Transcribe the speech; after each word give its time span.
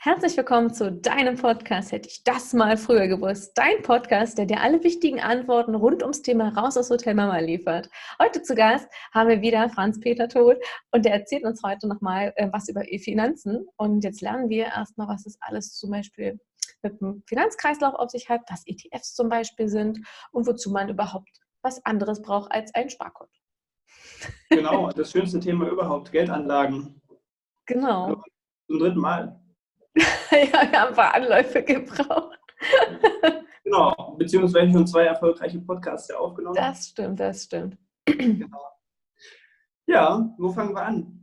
Herzlich 0.00 0.36
willkommen 0.36 0.72
zu 0.74 0.90
deinem 0.90 1.36
Podcast. 1.36 1.92
Hätte 1.92 2.08
ich 2.08 2.24
das 2.24 2.52
mal 2.52 2.76
früher 2.76 3.06
gewusst. 3.06 3.52
Dein 3.54 3.82
Podcast, 3.82 4.36
der 4.36 4.46
dir 4.46 4.60
alle 4.60 4.82
wichtigen 4.82 5.20
Antworten 5.20 5.76
rund 5.76 6.02
ums 6.02 6.22
Thema 6.22 6.48
Raus 6.48 6.76
aus 6.76 6.90
Hotel 6.90 7.14
Mama 7.14 7.38
liefert. 7.38 7.88
Heute 8.20 8.42
zu 8.42 8.56
Gast 8.56 8.88
haben 9.12 9.28
wir 9.28 9.42
wieder 9.42 9.68
Franz-Peter 9.68 10.28
Todt 10.28 10.56
und 10.90 11.04
der 11.04 11.12
erzählt 11.12 11.44
uns 11.44 11.62
heute 11.62 11.86
nochmal 11.86 12.32
äh, 12.36 12.48
was 12.52 12.68
über 12.68 12.90
E-Finanzen. 12.90 13.68
Und 13.76 14.02
jetzt 14.02 14.22
lernen 14.22 14.48
wir 14.48 14.66
erstmal, 14.66 15.06
was 15.06 15.24
es 15.24 15.38
alles 15.40 15.76
zum 15.76 15.90
Beispiel 15.90 16.40
mit 16.82 17.00
dem 17.00 17.22
Finanzkreislauf 17.26 17.94
auf 17.94 18.10
sich 18.10 18.28
hat, 18.28 18.42
was 18.48 18.66
ETFs 18.66 19.14
zum 19.14 19.28
Beispiel 19.28 19.68
sind 19.68 20.00
und 20.32 20.46
wozu 20.48 20.70
man 20.70 20.88
überhaupt 20.88 21.30
was 21.62 21.84
anderes 21.84 22.22
braucht 22.22 22.50
als 22.50 22.74
ein 22.74 22.90
Sparkonto. 22.90 23.32
Genau, 24.50 24.90
das 24.90 25.12
schönste 25.12 25.38
Thema 25.38 25.68
überhaupt, 25.68 26.10
Geldanlagen. 26.10 27.00
Genau. 27.66 28.22
Zum 28.66 28.78
dritten 28.78 29.00
Mal. 29.00 29.40
ja, 29.96 30.70
wir 30.70 30.80
haben 30.80 30.88
ein 30.88 30.94
paar 30.94 31.14
Anläufe 31.14 31.62
gebraucht. 31.62 32.38
genau, 33.64 34.16
beziehungsweise 34.18 34.72
schon 34.72 34.86
zwei 34.86 35.04
erfolgreiche 35.04 35.60
Podcasts 35.60 36.08
ja 36.08 36.16
aufgenommen. 36.16 36.56
Das 36.56 36.88
stimmt, 36.88 37.20
das 37.20 37.44
stimmt. 37.44 37.76
genau. 38.04 38.76
Ja, 39.86 40.34
wo 40.38 40.50
fangen 40.50 40.74
wir 40.74 40.82
an? 40.82 41.16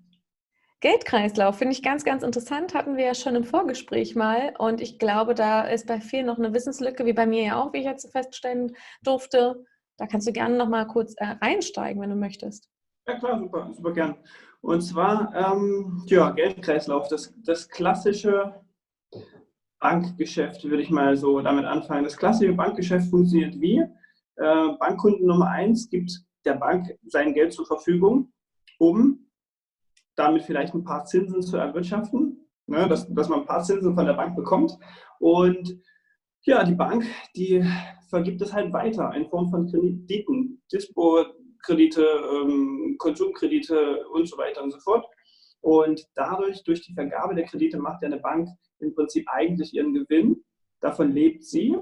Geldkreislauf 0.79 1.57
finde 1.57 1.73
ich 1.73 1.81
ganz, 1.81 2.03
ganz 2.03 2.23
interessant. 2.23 2.73
Hatten 2.73 2.97
wir 2.97 3.05
ja 3.05 3.15
schon 3.15 3.35
im 3.35 3.45
Vorgespräch 3.45 4.15
mal. 4.15 4.53
Und 4.57 4.81
ich 4.81 4.99
glaube, 4.99 5.33
da 5.33 5.61
ist 5.61 5.87
bei 5.87 6.01
vielen 6.01 6.25
noch 6.25 6.37
eine 6.37 6.53
Wissenslücke, 6.53 7.05
wie 7.05 7.13
bei 7.13 7.25
mir 7.25 7.43
ja 7.43 7.61
auch, 7.61 7.71
wie 7.71 7.77
ich 7.77 7.85
jetzt 7.85 8.11
feststellen 8.11 8.75
durfte. 9.01 9.65
Da 9.97 10.07
kannst 10.07 10.27
du 10.27 10.33
gerne 10.33 10.57
noch 10.57 10.67
mal 10.67 10.85
kurz 10.85 11.13
äh, 11.17 11.35
reinsteigen, 11.41 12.01
wenn 12.01 12.09
du 12.09 12.17
möchtest. 12.17 12.69
Ja, 13.07 13.17
klar, 13.17 13.39
super, 13.39 13.71
super 13.73 13.93
gern. 13.93 14.17
Und 14.63 14.79
zwar, 14.79 15.33
ähm, 15.35 16.03
ja, 16.05 16.31
Geldkreislauf, 16.31 17.09
das, 17.09 17.33
das 17.43 17.67
klassische 17.67 18.61
Bankgeschäft, 19.81 20.63
würde 20.63 20.81
ich 20.81 20.89
mal 20.89 21.17
so 21.17 21.41
damit 21.41 21.65
anfangen. 21.65 22.05
Das 22.05 22.15
klassische 22.15 22.53
Bankgeschäft 22.53 23.09
funktioniert 23.09 23.59
wie? 23.59 23.79
Äh, 24.37 24.69
Bankkunden 24.79 25.27
Nummer 25.27 25.49
eins 25.49 25.89
gibt 25.89 26.17
der 26.45 26.53
Bank 26.53 26.97
sein 27.05 27.33
Geld 27.33 27.51
zur 27.51 27.65
Verfügung, 27.65 28.31
um 28.79 29.29
damit 30.15 30.43
vielleicht 30.43 30.73
ein 30.73 30.85
paar 30.85 31.03
Zinsen 31.03 31.41
zu 31.41 31.57
erwirtschaften, 31.57 32.47
ne, 32.67 32.87
dass, 32.87 33.13
dass 33.13 33.27
man 33.27 33.41
ein 33.41 33.45
paar 33.45 33.63
Zinsen 33.63 33.93
von 33.93 34.05
der 34.05 34.13
Bank 34.13 34.33
bekommt. 34.37 34.77
Und 35.19 35.77
ja, 36.43 36.63
die 36.63 36.75
Bank, 36.75 37.05
die 37.35 37.65
vergibt 38.09 38.41
es 38.41 38.53
halt 38.53 38.71
weiter 38.71 39.13
in 39.13 39.27
Form 39.27 39.49
von 39.49 39.69
Krediten, 39.69 40.61
Dispo-Kredite, 41.63 42.01
ähm, 42.01 42.95
Konsumkredite 42.97 44.07
und 44.09 44.27
so 44.27 44.37
weiter 44.37 44.63
und 44.63 44.71
so 44.71 44.79
fort. 44.79 45.05
Und 45.61 46.05
dadurch, 46.15 46.63
durch 46.63 46.81
die 46.81 46.93
Vergabe 46.93 47.35
der 47.35 47.45
Kredite, 47.45 47.79
macht 47.79 48.01
ja 48.01 48.07
eine 48.07 48.19
Bank 48.19 48.49
im 48.79 48.93
Prinzip 48.93 49.25
eigentlich 49.29 49.73
ihren 49.73 49.93
Gewinn. 49.93 50.43
Davon 50.81 51.11
lebt 51.11 51.43
sie 51.43 51.77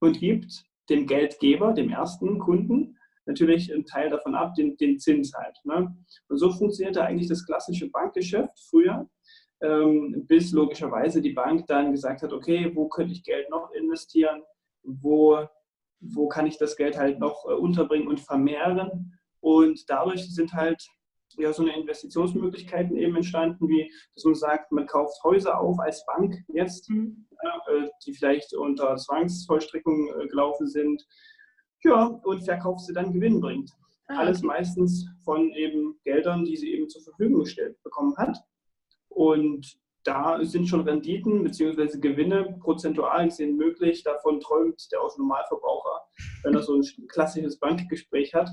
und 0.00 0.20
gibt 0.20 0.64
dem 0.90 1.06
Geldgeber, 1.06 1.72
dem 1.72 1.90
ersten 1.90 2.38
Kunden, 2.38 2.98
natürlich 3.24 3.72
einen 3.72 3.86
Teil 3.86 4.10
davon 4.10 4.34
ab, 4.34 4.54
den, 4.54 4.76
den 4.76 4.98
Zins 4.98 5.32
halt. 5.32 5.56
Ne? 5.64 5.96
Und 6.28 6.38
so 6.38 6.50
funktionierte 6.50 7.02
eigentlich 7.02 7.28
das 7.28 7.46
klassische 7.46 7.88
Bankgeschäft 7.88 8.58
früher, 8.68 9.08
ähm, 9.62 10.26
bis 10.26 10.52
logischerweise 10.52 11.22
die 11.22 11.32
Bank 11.32 11.66
dann 11.68 11.92
gesagt 11.92 12.22
hat, 12.22 12.32
okay, 12.32 12.72
wo 12.74 12.88
könnte 12.88 13.12
ich 13.12 13.22
Geld 13.22 13.48
noch 13.48 13.70
investieren, 13.70 14.42
wo, 14.82 15.46
wo 16.00 16.28
kann 16.28 16.46
ich 16.46 16.58
das 16.58 16.76
Geld 16.76 16.98
halt 16.98 17.20
noch 17.20 17.46
äh, 17.48 17.54
unterbringen 17.54 18.08
und 18.08 18.20
vermehren. 18.20 19.16
Und 19.42 19.90
dadurch 19.90 20.32
sind 20.34 20.54
halt 20.54 20.82
ja, 21.36 21.52
so 21.52 21.62
eine 21.62 21.76
Investitionsmöglichkeiten 21.76 22.96
eben 22.96 23.16
entstanden, 23.16 23.68
wie 23.68 23.90
dass 24.14 24.24
man 24.24 24.34
sagt, 24.34 24.70
man 24.70 24.86
kauft 24.86 25.22
Häuser 25.24 25.60
auf 25.60 25.78
als 25.80 26.04
Bank 26.06 26.36
jetzt, 26.48 26.88
mhm. 26.88 27.26
äh, 27.68 27.88
die 28.06 28.14
vielleicht 28.14 28.54
unter 28.54 28.96
Zwangsvollstreckung 28.96 30.08
äh, 30.08 30.28
gelaufen 30.28 30.66
sind, 30.68 31.02
ja, 31.84 32.04
und 32.04 32.44
verkauft 32.44 32.86
sie 32.86 32.92
dann 32.92 33.12
Gewinn 33.12 33.40
bringt. 33.40 33.70
Ah, 34.06 34.18
Alles 34.18 34.42
meistens 34.42 35.06
von 35.24 35.50
eben 35.52 35.98
Geldern, 36.04 36.44
die 36.44 36.56
sie 36.56 36.72
eben 36.72 36.88
zur 36.88 37.02
Verfügung 37.02 37.40
gestellt 37.40 37.82
bekommen 37.82 38.16
hat. 38.16 38.38
Und 39.08 39.76
da 40.04 40.42
sind 40.44 40.68
schon 40.68 40.82
Renditen 40.82 41.42
bzw. 41.42 41.98
Gewinne 41.98 42.56
prozentual 42.60 43.26
gesehen 43.26 43.56
möglich. 43.56 44.02
Davon 44.02 44.40
träumt 44.40 44.90
der 44.92 45.00
Autonormalverbraucher, 45.00 46.02
wenn 46.42 46.54
er 46.54 46.62
so 46.62 46.74
ein 46.74 46.84
klassisches 47.08 47.58
Bankgespräch 47.58 48.34
hat. 48.34 48.50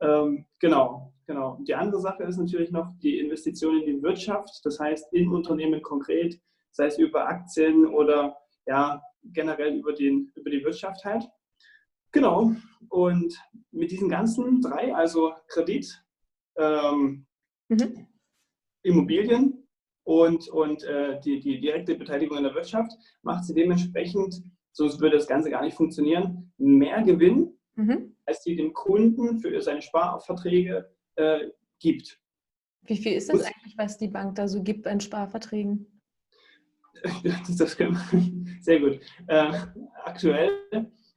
Ähm, 0.00 0.46
genau, 0.58 1.12
genau. 1.26 1.58
Die 1.66 1.74
andere 1.74 2.00
Sache 2.00 2.24
ist 2.24 2.38
natürlich 2.38 2.70
noch 2.70 2.92
die 2.98 3.18
Investition 3.18 3.80
in 3.82 3.86
die 3.86 4.02
Wirtschaft, 4.02 4.60
das 4.64 4.80
heißt 4.80 5.12
in 5.12 5.28
Unternehmen 5.28 5.82
konkret, 5.82 6.40
sei 6.70 6.86
es 6.86 6.98
über 6.98 7.28
Aktien 7.28 7.86
oder 7.86 8.36
ja, 8.66 9.02
generell 9.22 9.76
über, 9.76 9.92
den, 9.92 10.32
über 10.34 10.50
die 10.50 10.64
Wirtschaft 10.64 11.04
halt. 11.04 11.24
Genau. 12.12 12.52
Und 12.88 13.38
mit 13.70 13.90
diesen 13.90 14.08
ganzen 14.08 14.60
drei, 14.60 14.94
also 14.94 15.32
Kredit, 15.48 16.02
ähm, 16.56 17.26
mhm. 17.68 18.06
Immobilien 18.82 19.66
und, 20.04 20.48
und 20.48 20.82
äh, 20.84 21.20
die, 21.20 21.40
die 21.40 21.60
direkte 21.60 21.94
Beteiligung 21.94 22.38
in 22.38 22.44
der 22.44 22.54
Wirtschaft, 22.54 22.92
macht 23.22 23.44
sie 23.44 23.54
dementsprechend, 23.54 24.42
sonst 24.72 25.00
würde 25.00 25.16
das 25.16 25.28
Ganze 25.28 25.50
gar 25.50 25.62
nicht 25.62 25.76
funktionieren, 25.76 26.52
mehr 26.56 27.02
Gewinn 27.02 27.58
mhm. 27.74 28.16
Als 28.30 28.42
die 28.42 28.54
dem 28.54 28.72
Kunden 28.72 29.40
für 29.40 29.60
seine 29.60 29.82
Sparverträge 29.82 30.88
äh, 31.16 31.48
gibt. 31.80 32.20
Wie 32.82 32.96
viel 32.96 33.14
ist 33.14 33.28
das 33.28 33.42
eigentlich, 33.42 33.74
was 33.76 33.98
die 33.98 34.08
Bank 34.08 34.36
da 34.36 34.46
so 34.46 34.62
gibt 34.62 34.86
an 34.86 35.00
Sparverträgen? 35.00 36.00
das 37.58 37.76
kann 37.76 37.98
sehr 38.60 38.80
gut. 38.80 39.00
Äh, 39.26 39.52
aktuell 40.04 40.50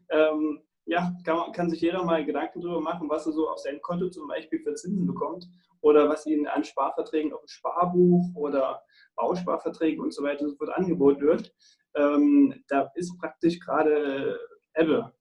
ähm, 0.10 0.60
ja, 0.86 1.14
kann, 1.24 1.52
kann 1.54 1.70
sich 1.70 1.82
jeder 1.82 2.04
mal 2.04 2.26
Gedanken 2.26 2.62
darüber 2.62 2.82
machen, 2.82 3.10
was 3.10 3.28
er 3.28 3.32
so 3.32 3.48
auf 3.48 3.60
sein 3.60 3.80
Konto 3.82 4.10
zum 4.10 4.28
Beispiel 4.28 4.60
für 4.60 4.74
Zinsen 4.74 5.06
bekommt 5.06 5.48
oder 5.82 6.10
was 6.10 6.26
ihnen 6.26 6.48
an 6.48 6.64
Sparverträgen 6.64 7.32
auf 7.32 7.42
dem 7.42 7.48
Sparbuch 7.48 8.36
oder 8.36 8.82
Bausparverträgen 9.16 10.04
und 10.04 10.14
so 10.14 10.24
weiter 10.24 10.50
so 10.50 10.56
fort 10.56 10.72
angeboten 10.72 11.22
wird. 11.22 11.54
Ähm, 11.96 12.64
da 12.68 12.92
ist 12.96 13.18
praktisch 13.20 13.60
gerade 13.60 14.40
Ebbe. 14.74 15.14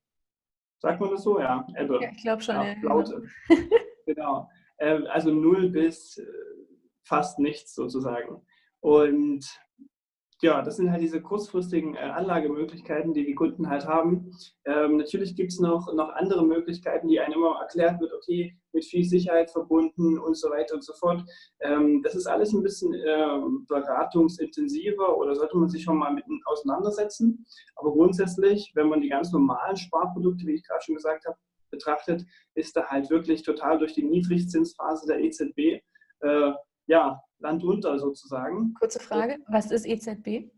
Sagt 0.83 1.01
man 1.01 1.11
das 1.11 1.23
so? 1.23 1.39
Ja, 1.39 1.65
Ebbe. 1.77 2.01
Ja, 2.03 2.11
ich 2.11 2.23
glaube 2.23 2.43
schon. 2.43 2.57
Ja, 2.57 2.75
Laute. 2.83 3.23
genau. 4.07 4.51
Ähm, 4.79 5.07
also 5.09 5.31
null 5.31 5.71
bis 5.71 6.19
äh, 6.19 6.27
fast 7.05 7.39
nichts 7.39 7.77
sozusagen. 7.77 8.45
Und 8.81 9.47
ja, 10.43 10.61
das 10.61 10.77
sind 10.77 10.91
halt 10.91 11.01
diese 11.01 11.23
kurzfristigen 11.23 11.95
äh, 11.95 12.01
Anlagemöglichkeiten, 12.01 13.15
die 13.15 13.25
die 13.25 13.35
Kunden 13.35 13.69
halt 13.69 13.87
haben. 13.87 14.33
Ähm, 14.65 14.97
natürlich 14.97 15.37
gibt 15.37 15.53
es 15.53 15.61
noch, 15.61 15.93
noch 15.95 16.11
andere 16.11 16.45
Möglichkeiten, 16.45 17.07
die 17.07 17.21
einem 17.21 17.35
immer 17.35 17.61
erklärt 17.61 18.01
wird, 18.01 18.13
okay, 18.13 18.59
mit 18.73 18.85
viel 18.85 19.05
Sicherheit 19.05 19.51
verbunden 19.51 20.19
und 20.19 20.37
so 20.37 20.51
weiter 20.51 20.75
und 20.75 20.85
so 20.85 20.95
fort. 20.95 21.23
Ähm, 21.61 22.03
das 22.03 22.17
ist 22.17 22.27
alles 22.27 22.53
ein 22.53 22.63
bisschen 22.65 22.93
äh, 22.93 23.41
beratungsintensiver 23.69 25.17
oder 25.17 25.37
sollte 25.37 25.57
man 25.57 25.69
sich 25.69 25.85
schon 25.85 25.99
mal 25.99 26.13
mit 26.13 26.25
auseinandersetzen. 26.47 27.47
Aber 27.77 27.93
grundsätzlich, 27.93 28.73
wenn 28.75 28.89
man 28.89 29.01
die 29.01 29.11
ganz 29.11 29.31
normalen 29.31 29.77
Sparprodukte, 29.77 30.45
wie 30.47 30.55
ich 30.55 30.67
gerade 30.67 30.83
schon 30.83 30.97
gesagt 30.97 31.25
habe, 31.25 31.39
betrachtet, 31.71 32.27
ist 32.55 32.77
da 32.77 32.87
halt 32.87 33.11
wirklich 33.11 33.45
total 33.45 33.79
durch 33.79 33.95
die 33.95 34.03
Niedrigzinsphase 34.03 35.07
der 35.07 35.21
EZB 35.21 35.83
äh, 36.21 36.53
ja, 36.87 37.23
Land 37.39 37.65
unter 37.65 37.99
sozusagen. 37.99 38.75
Kurze 38.75 39.01
Frage, 39.01 39.39
was 39.49 39.71
ist 39.71 39.87
EZB? 39.87 40.51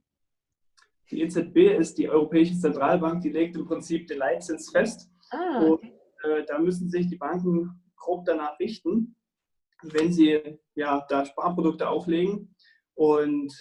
Die 1.10 1.20
EZB 1.20 1.78
ist 1.78 1.98
die 1.98 2.08
Europäische 2.08 2.58
Zentralbank, 2.58 3.22
die 3.22 3.30
legt 3.30 3.56
im 3.56 3.66
Prinzip 3.66 4.06
den 4.06 4.18
Leitzins 4.18 4.70
fest. 4.70 5.10
Ah, 5.30 5.66
okay. 5.66 5.92
Und 6.24 6.30
äh, 6.30 6.44
da 6.46 6.58
müssen 6.58 6.88
sich 6.88 7.08
die 7.08 7.16
Banken 7.16 7.82
grob 7.96 8.24
danach 8.24 8.58
richten, 8.58 9.14
wenn 9.82 10.12
sie 10.12 10.58
ja 10.74 11.04
da 11.08 11.24
Sparprodukte 11.24 11.88
auflegen. 11.88 12.54
Und 12.94 13.52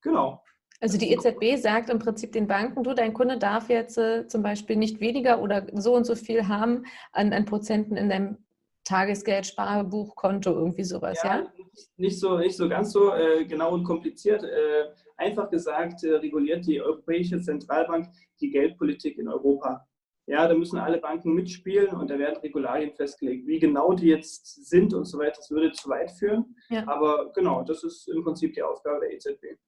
genau. 0.00 0.42
Also 0.80 0.98
die 0.98 1.12
EZB 1.12 1.60
sagt 1.60 1.90
im 1.90 2.00
Prinzip 2.00 2.32
den 2.32 2.48
Banken, 2.48 2.82
du, 2.82 2.92
dein 2.92 3.14
Kunde 3.14 3.38
darf 3.38 3.68
jetzt 3.68 3.98
äh, 3.98 4.26
zum 4.26 4.42
Beispiel 4.42 4.76
nicht 4.76 5.00
weniger 5.00 5.40
oder 5.40 5.66
so 5.74 5.94
und 5.94 6.04
so 6.04 6.16
viel 6.16 6.48
haben 6.48 6.84
an, 7.12 7.32
an 7.32 7.44
Prozenten 7.44 7.96
in 7.96 8.08
deinem 8.08 8.38
Tagesgeld, 8.84 9.46
Sparbuch, 9.46 10.16
Konto, 10.16 10.50
irgendwie 10.50 10.82
sowas, 10.82 11.20
ja? 11.22 11.40
ja? 11.40 11.52
Nicht, 11.96 12.20
so, 12.20 12.38
nicht 12.38 12.56
so 12.56 12.68
ganz 12.68 12.92
so 12.92 13.12
äh, 13.14 13.44
genau 13.44 13.72
und 13.72 13.84
kompliziert. 13.84 14.42
Äh, 14.42 14.90
einfach 15.16 15.50
gesagt, 15.50 16.04
äh, 16.04 16.14
reguliert 16.16 16.66
die 16.66 16.80
Europäische 16.80 17.40
Zentralbank 17.40 18.08
die 18.40 18.50
Geldpolitik 18.50 19.18
in 19.18 19.28
Europa. 19.28 19.86
Ja, 20.26 20.46
da 20.46 20.54
müssen 20.54 20.78
alle 20.78 20.98
Banken 20.98 21.34
mitspielen 21.34 21.88
und 21.88 22.08
da 22.10 22.18
werden 22.18 22.40
Regularien 22.40 22.92
festgelegt. 22.92 23.46
Wie 23.46 23.58
genau 23.58 23.92
die 23.92 24.06
jetzt 24.06 24.68
sind 24.68 24.94
und 24.94 25.04
so 25.04 25.18
weiter, 25.18 25.36
das 25.36 25.50
würde 25.50 25.72
zu 25.72 25.88
weit 25.88 26.12
führen. 26.12 26.56
Ja. 26.68 26.86
Aber 26.86 27.32
genau, 27.32 27.62
das 27.62 27.82
ist 27.82 28.08
im 28.08 28.22
Prinzip 28.22 28.54
die 28.54 28.62
Aufgabe 28.62 29.00
der 29.00 29.14
EZB. 29.14 29.58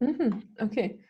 Mhm, 0.00 0.42
okay. 0.60 1.02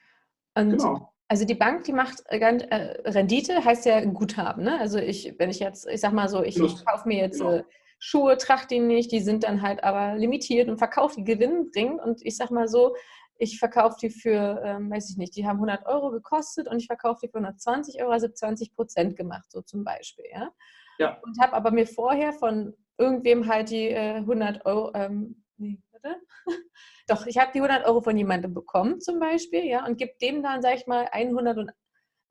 Und 0.54 0.70
genau. 0.70 1.12
Also 1.28 1.46
die 1.46 1.54
Bank, 1.54 1.84
die 1.84 1.94
macht 1.94 2.22
äh, 2.28 2.38
äh, 2.38 3.10
Rendite, 3.10 3.64
heißt 3.64 3.86
ja 3.86 4.04
Guthaben. 4.04 4.64
Ne? 4.64 4.78
Also 4.78 4.98
ich, 4.98 5.34
wenn 5.38 5.48
ich 5.48 5.60
jetzt, 5.60 5.88
ich 5.88 6.00
sag 6.00 6.12
mal 6.12 6.28
so, 6.28 6.42
ich, 6.42 6.60
ich 6.60 6.84
kaufe 6.84 7.08
mir 7.08 7.16
jetzt 7.18 7.38
genau. 7.38 7.54
äh, 7.54 7.64
Schuhe, 8.04 8.36
trachte 8.36 8.74
die 8.74 8.80
nicht, 8.80 9.12
die 9.12 9.20
sind 9.20 9.44
dann 9.44 9.62
halt 9.62 9.84
aber 9.84 10.16
limitiert 10.16 10.68
und 10.68 10.76
verkauft 10.76 11.18
die 11.18 11.22
gewinnbringend. 11.22 12.02
Und 12.02 12.20
ich 12.26 12.36
sag 12.36 12.50
mal 12.50 12.66
so, 12.66 12.96
ich 13.38 13.60
verkaufe 13.60 13.96
die 14.02 14.10
für, 14.10 14.60
ähm, 14.64 14.90
weiß 14.90 15.08
ich 15.10 15.18
nicht, 15.18 15.36
die 15.36 15.46
haben 15.46 15.58
100 15.58 15.86
Euro 15.86 16.10
gekostet 16.10 16.66
und 16.66 16.80
ich 16.80 16.88
verkaufe 16.88 17.20
die 17.22 17.28
für 17.28 17.38
120 17.38 18.02
Euro, 18.02 18.10
also 18.10 18.26
20 18.26 18.74
Prozent 18.74 19.16
gemacht, 19.16 19.52
so 19.52 19.62
zum 19.62 19.84
Beispiel. 19.84 20.24
Ja? 20.32 20.50
Ja. 20.98 21.20
Und 21.22 21.40
habe 21.40 21.52
aber 21.52 21.70
mir 21.70 21.86
vorher 21.86 22.32
von 22.32 22.74
irgendwem 22.98 23.46
halt 23.46 23.70
die 23.70 23.90
äh, 23.90 24.16
100 24.16 24.66
Euro, 24.66 24.90
ähm, 24.94 25.44
nee, 25.56 25.78
warte. 25.92 26.20
Doch, 27.06 27.26
ich 27.26 27.38
habe 27.38 27.52
die 27.54 27.60
100 27.60 27.86
Euro 27.86 28.00
von 28.00 28.16
jemandem 28.16 28.52
bekommen 28.52 29.00
zum 29.00 29.20
Beispiel, 29.20 29.64
ja, 29.64 29.86
und 29.86 29.96
gebe 29.96 30.14
dem 30.20 30.42
dann, 30.42 30.60
sage 30.60 30.74
ich 30.74 30.88
mal, 30.88 31.06
100 31.12 31.56
und 31.56 31.70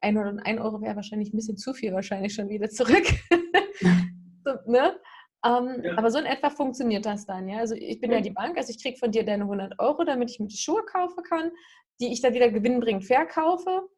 101 0.02 0.60
Euro 0.60 0.82
wäre 0.82 0.98
wahrscheinlich 0.98 1.32
ein 1.32 1.38
bisschen 1.38 1.56
zu 1.56 1.74
viel 1.74 1.94
wahrscheinlich 1.94 2.34
schon 2.34 2.50
wieder 2.50 2.70
zurück. 2.70 3.06
so, 4.44 4.52
ne? 4.66 5.00
Ähm, 5.44 5.82
ja. 5.84 5.98
Aber 5.98 6.12
so 6.12 6.20
in 6.20 6.26
etwa 6.26 6.50
funktioniert 6.50 7.06
das 7.06 7.26
dann, 7.26 7.48
ja. 7.48 7.60
Also 7.60 7.76
ich 7.76 8.00
bin 8.00 8.12
ja, 8.12 8.18
ja 8.18 8.24
die 8.24 8.32
Bank, 8.32 8.58
also 8.58 8.70
ich 8.70 8.82
kriege 8.82 8.98
von 8.98 9.12
dir 9.12 9.26
deine 9.26 9.44
100 9.44 9.80
Euro, 9.80 10.04
damit 10.04 10.30
ich 10.30 10.40
mir 10.40 10.48
die 10.48 10.58
Schuhe 10.58 10.84
kaufen 10.84 11.24
kann, 11.24 11.52
die 12.00 12.12
ich 12.12 12.22
dann 12.22 12.34
wieder 12.34 12.50
gewinnbringend 12.50 13.06
verkaufe. 13.06 13.90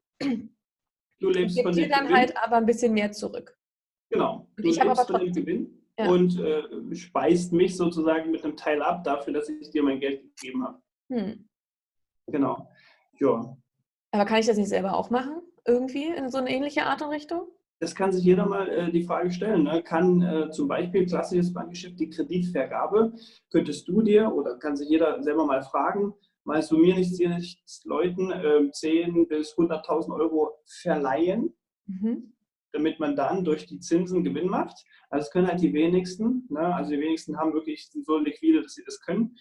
Du 1.20 1.30
lebst 1.30 1.62
von 1.62 1.72
dir 1.72 1.88
dann 1.88 2.06
Gewinn. 2.06 2.18
halt 2.18 2.38
aber 2.38 2.58
ein 2.58 2.66
bisschen 2.66 2.94
mehr 2.94 3.12
zurück. 3.12 3.58
Genau. 4.10 4.48
Du 4.58 4.68
ich 4.68 4.82
lebst 4.82 5.08
von 5.10 5.22
dem 5.22 5.34
Gewinn 5.34 5.84
ja. 5.98 6.10
und 6.10 6.40
äh, 6.40 6.96
speist 6.96 7.54
mich 7.54 7.78
sozusagen 7.78 8.32
mit 8.32 8.44
einem 8.44 8.58
Teil 8.58 8.82
ab 8.82 9.04
dafür, 9.04 9.34
dass 9.34 9.50
ich 9.50 9.70
dir 9.70 9.84
mein 9.84 10.00
Geld 10.00 10.22
gegeben 10.36 10.64
habe. 10.64 10.82
Hm. 11.12 11.48
Genau. 12.28 12.70
Ja. 13.20 13.58
Aber 14.12 14.26
kann 14.26 14.40
ich 14.40 14.48
das 14.48 14.58
nicht 14.58 14.70
selber 14.70 14.96
auch 14.96 15.10
machen? 15.10 15.42
Irgendwie 15.66 16.06
in 16.08 16.30
so 16.30 16.38
eine 16.38 16.50
ähnliche 16.50 16.84
Art 16.86 17.02
und 17.02 17.10
Richtung? 17.10 17.48
Das 17.84 17.96
kann 17.96 18.14
sich 18.14 18.24
jeder 18.24 18.46
mal 18.46 18.70
äh, 18.70 18.92
die 18.92 19.04
Frage 19.04 19.30
stellen. 19.30 19.64
Ne? 19.64 19.84
Kann 19.84 20.22
äh, 20.22 20.50
zum 20.52 20.70
Beispiel 20.70 21.06
klassisches 21.06 21.52
Bankgeschäft 21.54 22.00
die 22.00 22.10
Kreditvergabe, 22.10 23.14
könntest 23.52 23.90
du 23.90 24.02
dir 24.02 24.34
oder 24.34 24.58
kann 24.58 24.78
sich 24.78 24.88
jeder 24.88 25.22
selber 25.22 25.46
mal 25.46 25.62
fragen, 25.62 26.14
meinst 26.46 26.72
du 26.72 26.78
mir 26.78 26.96
nichts, 26.96 27.18
dir 27.18 27.28
nichts 27.28 27.84
Leuten 27.84 28.32
äh, 28.32 28.72
10 28.72 29.28
bis 29.28 29.54
100.000 29.58 30.16
Euro 30.18 30.52
verleihen, 30.82 31.54
mhm. 31.88 32.34
damit 32.72 33.02
man 33.02 33.18
dann 33.18 33.44
durch 33.44 33.66
die 33.66 33.82
Zinsen 33.82 34.24
Gewinn 34.24 34.48
macht? 34.48 34.86
Also 35.10 35.26
das 35.26 35.32
können 35.32 35.48
halt 35.48 35.62
die 35.62 35.74
wenigsten. 35.74 36.48
Ne? 36.50 36.74
Also 36.74 36.92
die 36.92 37.02
wenigsten 37.02 37.38
haben 37.38 37.52
wirklich 37.52 37.90
so 38.06 38.18
liquide, 38.18 38.62
dass 38.62 38.76
sie 38.76 38.84
das 38.86 39.02
können. 39.02 39.36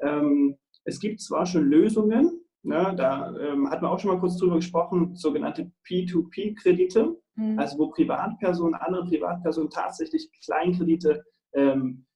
Ähm, 0.00 0.56
es 0.84 1.00
gibt 1.00 1.20
zwar 1.20 1.44
schon 1.44 1.68
Lösungen, 1.68 2.40
Ne, 2.62 2.94
da 2.94 3.34
ähm, 3.38 3.70
hat 3.70 3.80
man 3.80 3.90
auch 3.90 3.98
schon 3.98 4.10
mal 4.10 4.20
kurz 4.20 4.36
drüber 4.36 4.56
gesprochen, 4.56 5.16
sogenannte 5.16 5.72
P2P-Kredite, 5.88 7.16
mhm. 7.36 7.58
also 7.58 7.78
wo 7.78 7.90
Privatpersonen, 7.90 8.74
andere 8.74 9.04
Privatpersonen 9.04 9.70
tatsächlich 9.70 10.30
Kleinkredite 10.44 11.24
ähm, 11.52 12.06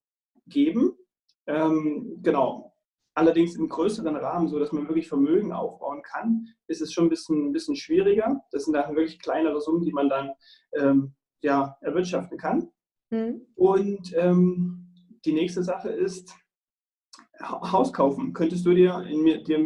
geben. 0.47 0.93
Ähm, 1.47 2.19
genau. 2.23 2.73
Allerdings 3.17 3.55
im 3.55 3.69
größeren 3.69 4.17
Rahmen, 4.17 4.49
so 4.49 4.59
dass 4.59 4.73
man 4.73 4.89
wirklich 4.89 5.09
Vermögen 5.09 5.53
aufbauen 5.53 6.03
kann, 6.03 6.49
ist 6.67 6.83
es 6.83 6.93
schon 6.93 7.05
ein 7.05 7.11
bisschen, 7.11 7.49
ein 7.49 7.53
bisschen 7.53 7.77
schwieriger. 7.77 8.43
Das 8.51 8.65
sind 8.65 8.75
dann 8.75 8.97
wirklich 8.97 9.21
kleinere 9.21 9.61
Summen, 9.61 9.85
die 9.85 9.93
man 9.93 10.09
dann 10.09 10.33
ähm, 10.77 11.15
ja, 11.41 11.77
erwirtschaften 11.81 12.39
kann. 12.39 12.71
Mhm. 13.11 13.47
Und 13.55 14.13
ähm, 14.17 14.93
die 15.25 15.33
nächste 15.33 15.63
Sache 15.63 15.91
ist, 15.91 16.35
Haus 17.41 17.93
kaufen. 17.93 18.33
Könntest 18.33 18.65
du 18.67 18.75
dir, 18.75 19.05
in 19.09 19.23
mir, 19.23 19.43
dir 19.43 19.59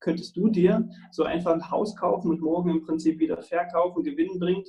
könntest 0.00 0.36
du 0.36 0.48
dir 0.48 0.88
so 1.10 1.24
einfach 1.24 1.52
ein 1.52 1.70
Haus 1.70 1.94
kaufen 1.94 2.30
und 2.30 2.40
morgen 2.40 2.70
im 2.70 2.82
Prinzip 2.82 3.18
wieder 3.18 3.40
verkaufen, 3.42 4.02
Gewinn 4.02 4.38
bringt, 4.38 4.68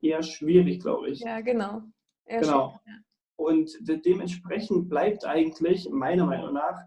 eher 0.00 0.22
schwierig, 0.22 0.80
glaube 0.80 1.10
ich. 1.10 1.20
Ja, 1.20 1.40
genau. 1.40 1.82
Eher 2.26 2.40
genau. 2.40 2.80
Ja. 2.86 2.94
Und 3.36 3.70
dementsprechend 3.82 4.88
bleibt 4.88 5.24
eigentlich, 5.24 5.88
meiner 5.90 6.26
Meinung 6.26 6.54
nach, 6.54 6.80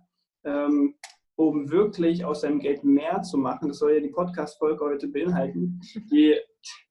ähm, 0.45 0.95
um 1.35 1.69
wirklich 1.69 2.25
aus 2.25 2.41
seinem 2.41 2.59
Geld 2.59 2.83
mehr 2.83 3.21
zu 3.21 3.37
machen, 3.37 3.69
das 3.69 3.79
soll 3.79 3.93
ja 3.93 3.99
die 3.99 4.09
Podcast-Folge 4.09 4.83
heute 4.83 5.07
beinhalten, 5.07 5.79
die, 6.11 6.37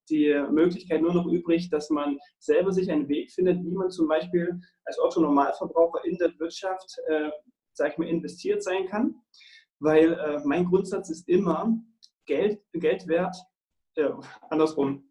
die 0.08 0.42
Möglichkeit 0.50 1.02
nur 1.02 1.12
noch 1.12 1.26
übrig, 1.26 1.68
dass 1.70 1.90
man 1.90 2.18
selber 2.38 2.72
sich 2.72 2.90
einen 2.90 3.08
Weg 3.08 3.30
findet, 3.30 3.62
wie 3.62 3.74
man 3.74 3.90
zum 3.90 4.08
Beispiel 4.08 4.58
als 4.84 4.98
Otto-Normalverbraucher 4.98 6.04
in 6.04 6.16
der 6.16 6.38
Wirtschaft, 6.38 6.96
äh, 7.08 7.30
sag 7.74 7.92
ich 7.92 7.98
mal, 7.98 8.08
investiert 8.08 8.62
sein 8.62 8.86
kann 8.86 9.14
weil 9.80 10.12
äh, 10.12 10.40
mein 10.44 10.64
Grundsatz 10.64 11.10
ist 11.10 11.28
immer, 11.28 11.76
Geld, 12.26 12.60
Geldwert, 12.72 13.36
äh, 13.96 14.10
andersrum, 14.50 15.10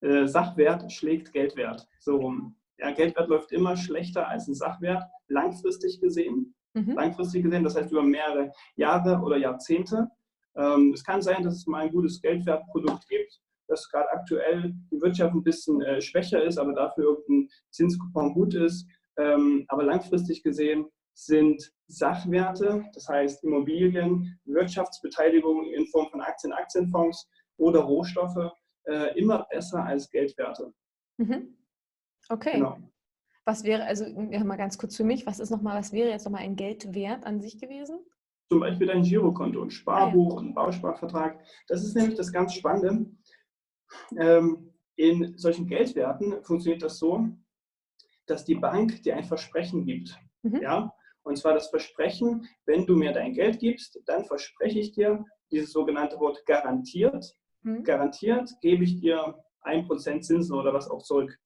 äh, 0.00 0.26
Sachwert 0.26 0.90
schlägt 0.92 1.32
Geldwert. 1.32 1.86
So 2.00 2.16
rum. 2.16 2.56
Ja, 2.78 2.90
Geldwert 2.90 3.28
läuft 3.28 3.52
immer 3.52 3.76
schlechter 3.76 4.28
als 4.28 4.48
ein 4.48 4.54
Sachwert, 4.54 5.04
langfristig 5.28 6.00
gesehen. 6.00 6.54
Mhm. 6.74 6.92
Langfristig 6.92 7.42
gesehen, 7.42 7.64
das 7.64 7.76
heißt 7.76 7.90
über 7.90 8.02
mehrere 8.02 8.52
Jahre 8.76 9.20
oder 9.20 9.36
Jahrzehnte. 9.36 10.10
Ähm, 10.56 10.92
es 10.94 11.04
kann 11.04 11.22
sein, 11.22 11.42
dass 11.42 11.54
es 11.54 11.66
mal 11.66 11.84
ein 11.84 11.92
gutes 11.92 12.20
Geldwertprodukt 12.20 13.08
gibt, 13.08 13.40
das 13.68 13.88
gerade 13.90 14.10
aktuell 14.12 14.74
die 14.90 15.00
Wirtschaft 15.00 15.34
ein 15.34 15.42
bisschen 15.42 15.80
äh, 15.82 16.00
schwächer 16.00 16.42
ist, 16.42 16.58
aber 16.58 16.72
dafür 16.74 17.04
irgendein 17.04 17.48
Zinskupon 17.70 18.34
gut 18.34 18.54
ist. 18.54 18.86
Ähm, 19.18 19.64
aber 19.68 19.84
langfristig 19.84 20.42
gesehen 20.42 20.86
sind 21.16 21.72
Sachwerte, 21.88 22.84
das 22.92 23.08
heißt 23.08 23.42
Immobilien, 23.42 24.38
Wirtschaftsbeteiligung 24.44 25.64
in 25.72 25.86
Form 25.86 26.08
von 26.10 26.20
Aktien, 26.20 26.52
Aktienfonds 26.52 27.28
oder 27.56 27.80
Rohstoffe 27.80 28.52
äh, 28.84 29.18
immer 29.18 29.46
besser 29.50 29.82
als 29.82 30.10
Geldwerte. 30.10 30.74
Mhm. 31.16 31.56
Okay. 32.28 32.54
Genau. 32.54 32.78
Was 33.46 33.64
wäre, 33.64 33.84
also 33.84 34.04
ja, 34.04 34.44
mal 34.44 34.56
ganz 34.56 34.76
kurz 34.76 34.96
für 34.96 35.04
mich, 35.04 35.24
was 35.26 35.38
ist 35.38 35.50
nochmal, 35.50 35.78
was 35.78 35.92
wäre 35.92 36.10
jetzt 36.10 36.24
nochmal 36.24 36.42
ein 36.42 36.56
Geldwert 36.56 37.24
an 37.24 37.40
sich 37.40 37.58
gewesen? 37.58 38.00
Zum 38.50 38.60
Beispiel 38.60 38.88
dein 38.88 39.02
Girokonto, 39.02 39.62
ein 39.62 39.70
Sparbuch, 39.70 40.38
ah, 40.38 40.42
ja. 40.42 40.48
ein 40.48 40.54
Bausparvertrag. 40.54 41.40
Das 41.68 41.82
ist 41.82 41.96
nämlich 41.96 42.16
das 42.16 42.32
ganz 42.32 42.54
Spannende. 42.54 43.10
Ähm, 44.18 44.74
in 44.96 45.38
solchen 45.38 45.66
Geldwerten 45.66 46.42
funktioniert 46.42 46.82
das 46.82 46.98
so, 46.98 47.26
dass 48.26 48.44
die 48.44 48.56
Bank 48.56 49.02
dir 49.02 49.16
ein 49.16 49.24
Versprechen 49.24 49.84
gibt. 49.86 50.18
Mhm. 50.42 50.60
Ja? 50.62 50.92
Und 51.26 51.36
zwar 51.36 51.54
das 51.54 51.70
Versprechen, 51.70 52.48
wenn 52.66 52.86
du 52.86 52.94
mir 52.94 53.12
dein 53.12 53.32
Geld 53.32 53.58
gibst, 53.58 54.00
dann 54.06 54.24
verspreche 54.24 54.78
ich 54.78 54.92
dir 54.92 55.24
dieses 55.50 55.72
sogenannte 55.72 56.20
Wort 56.20 56.46
garantiert. 56.46 57.36
Mhm. 57.62 57.82
Garantiert 57.82 58.48
gebe 58.60 58.84
ich 58.84 59.00
dir 59.00 59.36
ein 59.62 59.84
Prozent 59.88 60.24
Zinsen 60.24 60.54
oder 60.54 60.72
was 60.72 60.88
auch 60.88 61.02
zurück. 61.02 61.36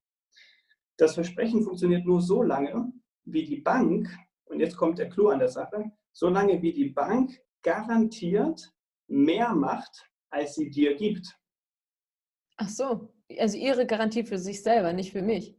Das 0.97 1.15
Versprechen 1.15 1.63
funktioniert 1.63 2.05
nur 2.05 2.21
so 2.21 2.43
lange, 2.43 2.93
wie 3.23 3.43
die 3.43 3.59
Bank, 3.59 4.07
und 4.45 4.59
jetzt 4.59 4.77
kommt 4.77 4.99
der 4.99 5.09
Clou 5.09 5.29
an 5.29 5.39
der 5.39 5.49
Sache, 5.49 5.91
so 6.11 6.29
lange 6.29 6.61
wie 6.61 6.73
die 6.73 6.89
Bank 6.89 7.41
garantiert 7.63 8.71
mehr 9.07 9.55
macht, 9.55 10.07
als 10.29 10.53
sie 10.53 10.69
dir 10.69 10.93
gibt. 10.93 11.25
Ach 12.57 12.69
so, 12.69 13.11
also 13.39 13.57
ihre 13.57 13.87
Garantie 13.87 14.25
für 14.25 14.37
sich 14.37 14.61
selber, 14.61 14.93
nicht 14.93 15.11
für 15.11 15.23
mich. 15.23 15.57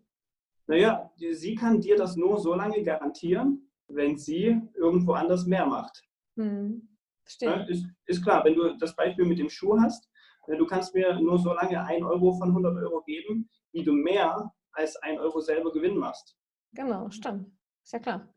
Naja, 0.68 1.10
sie 1.16 1.56
kann 1.56 1.80
dir 1.80 1.96
das 1.96 2.14
nur 2.14 2.38
so 2.38 2.54
lange 2.54 2.84
garantieren, 2.84 3.68
wenn 3.94 4.16
sie 4.16 4.60
irgendwo 4.74 5.12
anders 5.12 5.46
mehr 5.46 5.66
macht. 5.66 6.02
Hm. 6.36 6.88
Ja, 7.40 7.62
ist, 7.64 7.86
ist, 8.06 8.22
klar, 8.22 8.44
wenn 8.44 8.54
du 8.54 8.76
das 8.78 8.94
Beispiel 8.96 9.24
mit 9.24 9.38
dem 9.38 9.48
Schuh 9.48 9.78
hast, 9.80 10.08
äh, 10.48 10.56
du 10.56 10.66
kannst 10.66 10.94
mir 10.94 11.14
nur 11.20 11.38
so 11.38 11.52
lange 11.52 11.82
1 11.82 12.02
Euro 12.04 12.32
von 12.34 12.48
100 12.48 12.76
Euro 12.76 13.02
geben, 13.02 13.48
wie 13.72 13.84
du 13.84 13.92
mehr 13.92 14.52
als 14.72 14.96
1 14.96 15.20
Euro 15.20 15.40
selber 15.40 15.72
Gewinn 15.72 15.96
machst. 15.96 16.36
Genau, 16.72 17.08
stimmt. 17.10 17.50
Ist 17.84 17.92
ja 17.92 17.98
klar. 17.98 18.34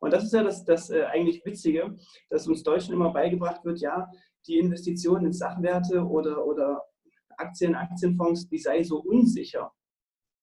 Und 0.00 0.12
das 0.12 0.24
ist 0.24 0.32
ja 0.32 0.42
das, 0.42 0.64
das 0.64 0.90
äh, 0.90 1.04
eigentlich 1.04 1.44
Witzige, 1.44 1.96
dass 2.30 2.46
uns 2.46 2.62
Deutschen 2.62 2.94
immer 2.94 3.12
beigebracht 3.12 3.64
wird, 3.64 3.80
ja, 3.80 4.08
die 4.46 4.58
Investition 4.58 5.24
in 5.26 5.32
Sachwerte 5.32 6.04
oder, 6.04 6.44
oder 6.44 6.82
Aktien, 7.36 7.74
Aktienfonds, 7.74 8.48
die 8.48 8.58
sei 8.58 8.82
so 8.82 8.98
unsicher. 9.00 9.72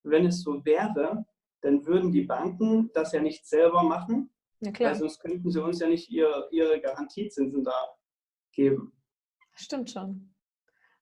Wenn 0.03 0.25
es 0.25 0.41
so 0.41 0.63
wäre, 0.65 1.25
dann 1.63 1.85
würden 1.85 2.11
die 2.11 2.23
Banken 2.23 2.91
das 2.93 3.13
ja 3.13 3.21
nicht 3.21 3.47
selber 3.47 3.83
machen, 3.83 4.29
ja, 4.63 4.71
klar. 4.71 4.91
Weil 4.91 4.99
sonst 4.99 5.19
könnten 5.19 5.51
sie 5.51 5.61
uns 5.61 5.79
ja 5.79 5.87
nicht 5.87 6.09
ihr, 6.09 6.47
ihre 6.51 6.79
Garantiezinsen 6.79 7.63
da 7.63 7.73
geben. 8.53 8.93
Stimmt 9.55 9.91
schon. 9.91 10.29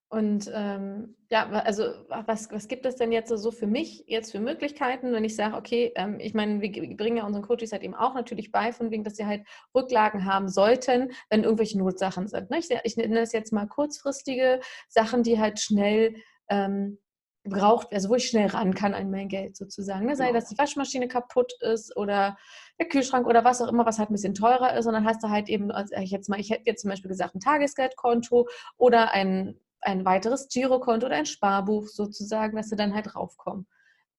Und 0.10 0.52
ähm, 0.54 1.16
ja, 1.30 1.48
also 1.50 1.84
was, 2.10 2.52
was 2.52 2.68
gibt 2.68 2.86
es 2.86 2.98
denn 2.98 3.14
jetzt 3.14 3.30
so 3.30 3.52
für 3.52 3.68
mich 3.68 4.04
jetzt 4.08 4.32
für 4.32 4.42
Möglichkeiten, 4.42 5.14
wenn 5.14 5.24
ich 5.24 5.38
sage, 5.38 5.56
okay, 5.56 5.94
ähm, 5.96 6.20
ich 6.20 6.34
meine, 6.34 6.60
wir 6.60 6.98
bringen 6.98 7.16
ja 7.16 7.26
unseren 7.26 7.44
Coaches 7.44 7.72
halt 7.72 7.84
eben 7.84 7.96
auch 7.96 8.14
natürlich 8.14 8.52
bei, 8.52 8.74
von 8.74 8.92
wegen, 8.92 9.06
dass 9.06 9.16
sie 9.16 9.26
halt 9.26 9.48
Rücklagen 9.74 10.26
haben 10.26 10.50
sollten, 10.50 11.14
wenn 11.30 11.46
irgendwelche 11.46 11.78
Notsachen 11.78 12.28
sind. 12.28 12.50
Ne? 12.50 12.60
Ich, 12.60 12.70
ich 12.84 12.98
nenne 12.98 13.22
das 13.22 13.32
jetzt 13.32 13.54
mal 13.54 13.68
kurzfristige 13.68 14.60
Sachen, 14.90 15.24
die 15.24 15.40
halt 15.40 15.62
schnell 15.62 16.16
ähm, 16.50 16.98
gebraucht, 17.44 17.88
also 17.92 18.10
wo 18.10 18.16
ich 18.16 18.28
schnell 18.28 18.48
ran 18.48 18.74
kann 18.74 18.94
an 18.94 19.10
mein 19.10 19.28
Geld 19.28 19.58
sozusagen. 19.58 20.06
Ne? 20.06 20.16
Sei 20.16 20.28
ja. 20.28 20.34
dass 20.34 20.50
die 20.50 20.58
Waschmaschine 20.58 21.08
kaputt 21.08 21.54
ist 21.62 21.96
oder 21.98 22.38
der 22.80 22.88
Kühlschrank 22.88 23.26
oder 23.26 23.44
was 23.44 23.62
auch 23.62 23.68
immer, 23.68 23.86
was 23.86 23.98
halt 23.98 24.10
ein 24.10 24.14
bisschen 24.14 24.36
teurer 24.36 24.78
ist. 24.78 24.86
Und 24.86 24.94
dann 24.94 25.06
hast 25.06 25.24
du 25.24 25.30
halt 25.30 25.50
eben, 25.50 25.72
also 25.72 25.96
ich 25.96 26.12
jetzt 26.12 26.30
mal, 26.30 26.40
ich 26.40 26.52
hätte 26.52 26.64
jetzt 26.66 26.82
zum 26.82 26.90
Beispiel 26.90 27.10
gesagt, 27.10 27.36
ein 27.36 27.40
Tagesgeldkonto 27.40 28.48
oder 28.78 29.12
ein, 29.12 29.60
ein 29.82 30.06
weiteres 30.06 30.50
Girokonto 30.50 31.08
oder 31.08 31.16
ein 31.16 31.26
Sparbuch 31.26 31.88
sozusagen, 31.88 32.56
dass 32.56 32.70
sie 32.70 32.76
dann 32.76 32.94
halt 32.94 33.16
raufkommen. 33.16 33.66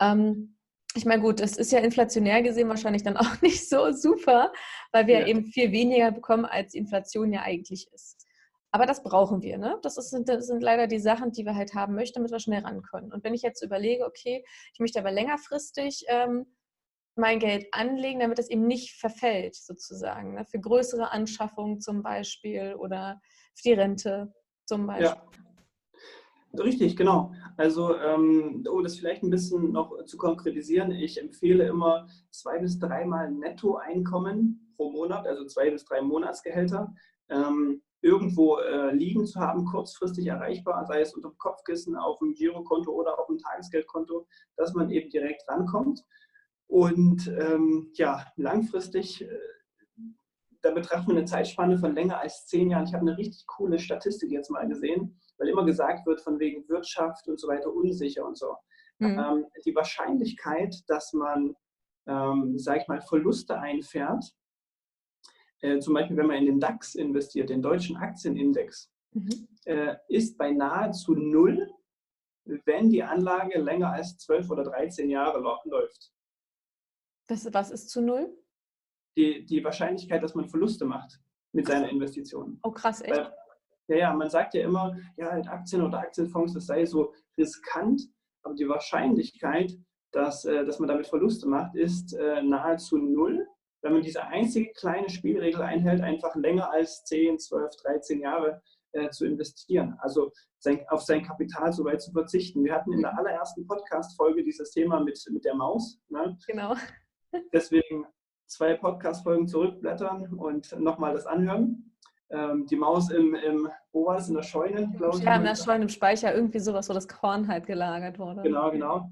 Ähm, 0.00 0.56
ich 0.94 1.04
meine, 1.06 1.22
gut, 1.22 1.40
das 1.40 1.56
ist 1.56 1.72
ja 1.72 1.78
inflationär 1.78 2.42
gesehen 2.42 2.68
wahrscheinlich 2.68 3.02
dann 3.02 3.16
auch 3.18 3.40
nicht 3.40 3.68
so 3.68 3.92
super, 3.92 4.52
weil 4.90 5.06
wir 5.06 5.20
ja. 5.20 5.26
eben 5.26 5.46
viel 5.46 5.70
weniger 5.70 6.10
bekommen, 6.10 6.44
als 6.44 6.74
Inflation 6.74 7.32
ja 7.32 7.42
eigentlich 7.42 7.88
ist. 7.92 8.21
Aber 8.74 8.86
das 8.86 9.02
brauchen 9.02 9.42
wir, 9.42 9.58
ne? 9.58 9.78
Das, 9.82 9.98
ist, 9.98 10.16
das 10.26 10.46
sind 10.46 10.62
leider 10.62 10.86
die 10.86 10.98
Sachen, 10.98 11.30
die 11.30 11.44
wir 11.44 11.54
halt 11.54 11.74
haben 11.74 11.94
möchten, 11.94 12.14
damit 12.14 12.32
wir 12.32 12.40
schnell 12.40 12.62
ran 12.62 12.82
können. 12.82 13.12
Und 13.12 13.22
wenn 13.22 13.34
ich 13.34 13.42
jetzt 13.42 13.62
überlege, 13.62 14.06
okay, 14.06 14.44
ich 14.72 14.80
möchte 14.80 14.98
aber 14.98 15.12
längerfristig 15.12 16.06
ähm, 16.08 16.46
mein 17.14 17.38
Geld 17.38 17.66
anlegen, 17.72 18.20
damit 18.20 18.38
es 18.38 18.48
eben 18.48 18.66
nicht 18.66 18.98
verfällt, 18.98 19.54
sozusagen. 19.54 20.34
Ne? 20.34 20.46
Für 20.46 20.58
größere 20.58 21.12
Anschaffungen 21.12 21.80
zum 21.82 22.02
Beispiel 22.02 22.74
oder 22.78 23.20
für 23.54 23.62
die 23.62 23.74
Rente 23.74 24.32
zum 24.64 24.86
Beispiel. 24.86 25.06
Ja. 25.06 25.26
Richtig, 26.58 26.96
genau. 26.96 27.32
Also, 27.58 27.96
ähm, 27.96 28.64
um 28.70 28.82
das 28.82 28.96
vielleicht 28.96 29.22
ein 29.22 29.30
bisschen 29.30 29.72
noch 29.72 30.04
zu 30.04 30.16
konkretisieren, 30.18 30.92
ich 30.92 31.20
empfehle 31.20 31.66
immer 31.66 32.06
zwei 32.30 32.58
bis 32.58 32.78
dreimal 32.78 33.30
Nettoeinkommen 33.30 34.74
pro 34.76 34.90
Monat, 34.90 35.26
also 35.26 35.46
zwei 35.46 35.70
bis 35.70 35.84
drei 35.84 36.02
Monatsgehälter, 36.02 36.94
ähm, 37.30 37.82
irgendwo 38.02 38.58
äh, 38.58 38.92
liegen 38.92 39.26
zu 39.26 39.40
haben, 39.40 39.64
kurzfristig 39.64 40.26
erreichbar, 40.26 40.84
sei 40.86 41.00
es 41.00 41.14
unter 41.14 41.30
dem 41.30 41.38
Kopfkissen, 41.38 41.96
auf 41.96 42.18
dem 42.18 42.34
Girokonto 42.34 42.90
oder 42.90 43.18
auf 43.18 43.28
dem 43.28 43.38
Tagesgeldkonto, 43.38 44.26
dass 44.56 44.74
man 44.74 44.90
eben 44.90 45.08
direkt 45.08 45.48
rankommt. 45.48 46.04
Und 46.66 47.28
ähm, 47.28 47.90
ja, 47.94 48.26
langfristig, 48.36 49.22
äh, 49.22 49.28
da 50.62 50.72
betrachtet 50.72 51.08
man 51.08 51.16
eine 51.18 51.26
Zeitspanne 51.26 51.78
von 51.78 51.94
länger 51.94 52.20
als 52.20 52.46
zehn 52.46 52.70
Jahren. 52.70 52.86
Ich 52.86 52.94
habe 52.94 53.02
eine 53.02 53.16
richtig 53.16 53.46
coole 53.46 53.78
Statistik 53.78 54.30
jetzt 54.30 54.50
mal 54.50 54.66
gesehen, 54.66 55.20
weil 55.38 55.48
immer 55.48 55.64
gesagt 55.64 56.06
wird, 56.06 56.20
von 56.20 56.38
wegen 56.40 56.68
Wirtschaft 56.68 57.28
und 57.28 57.38
so 57.38 57.46
weiter 57.46 57.72
unsicher 57.72 58.26
und 58.26 58.36
so. 58.36 58.56
Mhm. 58.98 59.18
Ähm, 59.18 59.46
die 59.64 59.74
Wahrscheinlichkeit, 59.74 60.74
dass 60.88 61.12
man, 61.12 61.54
ähm, 62.06 62.58
sage 62.58 62.80
ich 62.80 62.88
mal, 62.88 63.00
Verluste 63.00 63.58
einfährt, 63.58 64.24
äh, 65.62 65.78
zum 65.78 65.94
Beispiel 65.94 66.16
wenn 66.16 66.26
man 66.26 66.36
in 66.36 66.46
den 66.46 66.60
DAX 66.60 66.94
investiert, 66.94 67.50
den 67.50 67.62
deutschen 67.62 67.96
Aktienindex, 67.96 68.92
mhm. 69.12 69.48
äh, 69.64 69.96
ist 70.08 70.36
bei 70.36 70.50
nahezu 70.52 71.14
null, 71.14 71.70
wenn 72.64 72.90
die 72.90 73.02
Anlage 73.02 73.60
länger 73.60 73.92
als 73.92 74.18
12 74.18 74.50
oder 74.50 74.64
13 74.64 75.08
Jahre 75.08 75.40
läuft. 75.64 76.12
Das, 77.28 77.52
was 77.52 77.70
ist 77.70 77.88
zu 77.88 78.02
null? 78.02 78.36
Die, 79.16 79.44
die 79.44 79.62
Wahrscheinlichkeit, 79.62 80.22
dass 80.22 80.34
man 80.34 80.48
Verluste 80.48 80.84
macht 80.84 81.20
mit 81.52 81.66
seiner 81.66 81.88
Investition. 81.88 82.58
Oh 82.62 82.72
krass, 82.72 83.00
echt? 83.02 83.12
Weil, 83.16 83.32
ja, 83.88 83.96
ja, 83.96 84.14
man 84.14 84.30
sagt 84.30 84.54
ja 84.54 84.62
immer, 84.62 84.96
ja, 85.16 85.30
halt 85.30 85.48
Aktien 85.48 85.82
oder 85.82 85.98
Aktienfonds, 85.98 86.54
das 86.54 86.66
sei 86.66 86.84
so 86.84 87.12
riskant, 87.38 88.02
aber 88.42 88.54
die 88.54 88.68
Wahrscheinlichkeit, 88.68 89.72
dass, 90.12 90.44
äh, 90.44 90.64
dass 90.64 90.78
man 90.78 90.88
damit 90.88 91.06
Verluste 91.06 91.46
macht, 91.46 91.74
ist 91.76 92.14
äh, 92.14 92.42
nahezu 92.42 92.98
null, 92.98 93.46
wenn 93.82 93.92
man 93.92 94.02
diese 94.02 94.24
einzige 94.24 94.72
kleine 94.72 95.10
Spielregel 95.10 95.60
einhält, 95.60 96.00
einfach 96.00 96.34
länger 96.36 96.70
als 96.70 97.04
10, 97.04 97.38
12, 97.38 97.76
13 97.82 98.20
Jahre 98.20 98.62
äh, 98.92 99.10
zu 99.10 99.26
investieren. 99.26 99.96
Also 100.00 100.32
sein, 100.58 100.84
auf 100.88 101.02
sein 101.02 101.22
Kapital 101.22 101.72
so 101.72 101.84
weit 101.84 102.00
zu 102.00 102.12
verzichten. 102.12 102.64
Wir 102.64 102.74
hatten 102.74 102.92
in 102.92 103.02
der 103.02 103.16
allerersten 103.18 103.66
Podcast-Folge 103.66 104.44
dieses 104.44 104.70
Thema 104.70 105.00
mit, 105.00 105.20
mit 105.30 105.44
der 105.44 105.54
Maus. 105.54 106.00
Ne? 106.08 106.38
Genau. 106.46 106.74
Deswegen 107.52 108.06
zwei 108.46 108.74
Podcast-Folgen 108.74 109.48
zurückblättern 109.48 110.34
und 110.34 110.78
nochmal 110.78 111.14
das 111.14 111.26
anhören. 111.26 111.92
Ähm, 112.30 112.66
die 112.66 112.76
Maus 112.76 113.10
im, 113.10 113.34
im, 113.34 113.68
wo 113.92 114.06
war 114.06 114.16
es, 114.16 114.28
in 114.28 114.34
der 114.34 114.42
Scheune, 114.42 114.90
glaube 114.96 115.18
ich. 115.18 115.24
Ja, 115.24 115.36
in 115.36 115.44
der 115.44 115.56
Scheune 115.56 115.82
im 115.82 115.88
Speicher, 115.88 116.34
irgendwie 116.34 116.60
sowas, 116.60 116.88
wo 116.88 116.94
das 116.94 117.08
Korn 117.08 117.48
halt 117.48 117.66
gelagert 117.66 118.18
wurde. 118.18 118.42
Genau, 118.42 118.70
genau. 118.70 119.10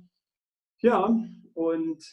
Ja, 0.79 1.15
und 1.55 2.05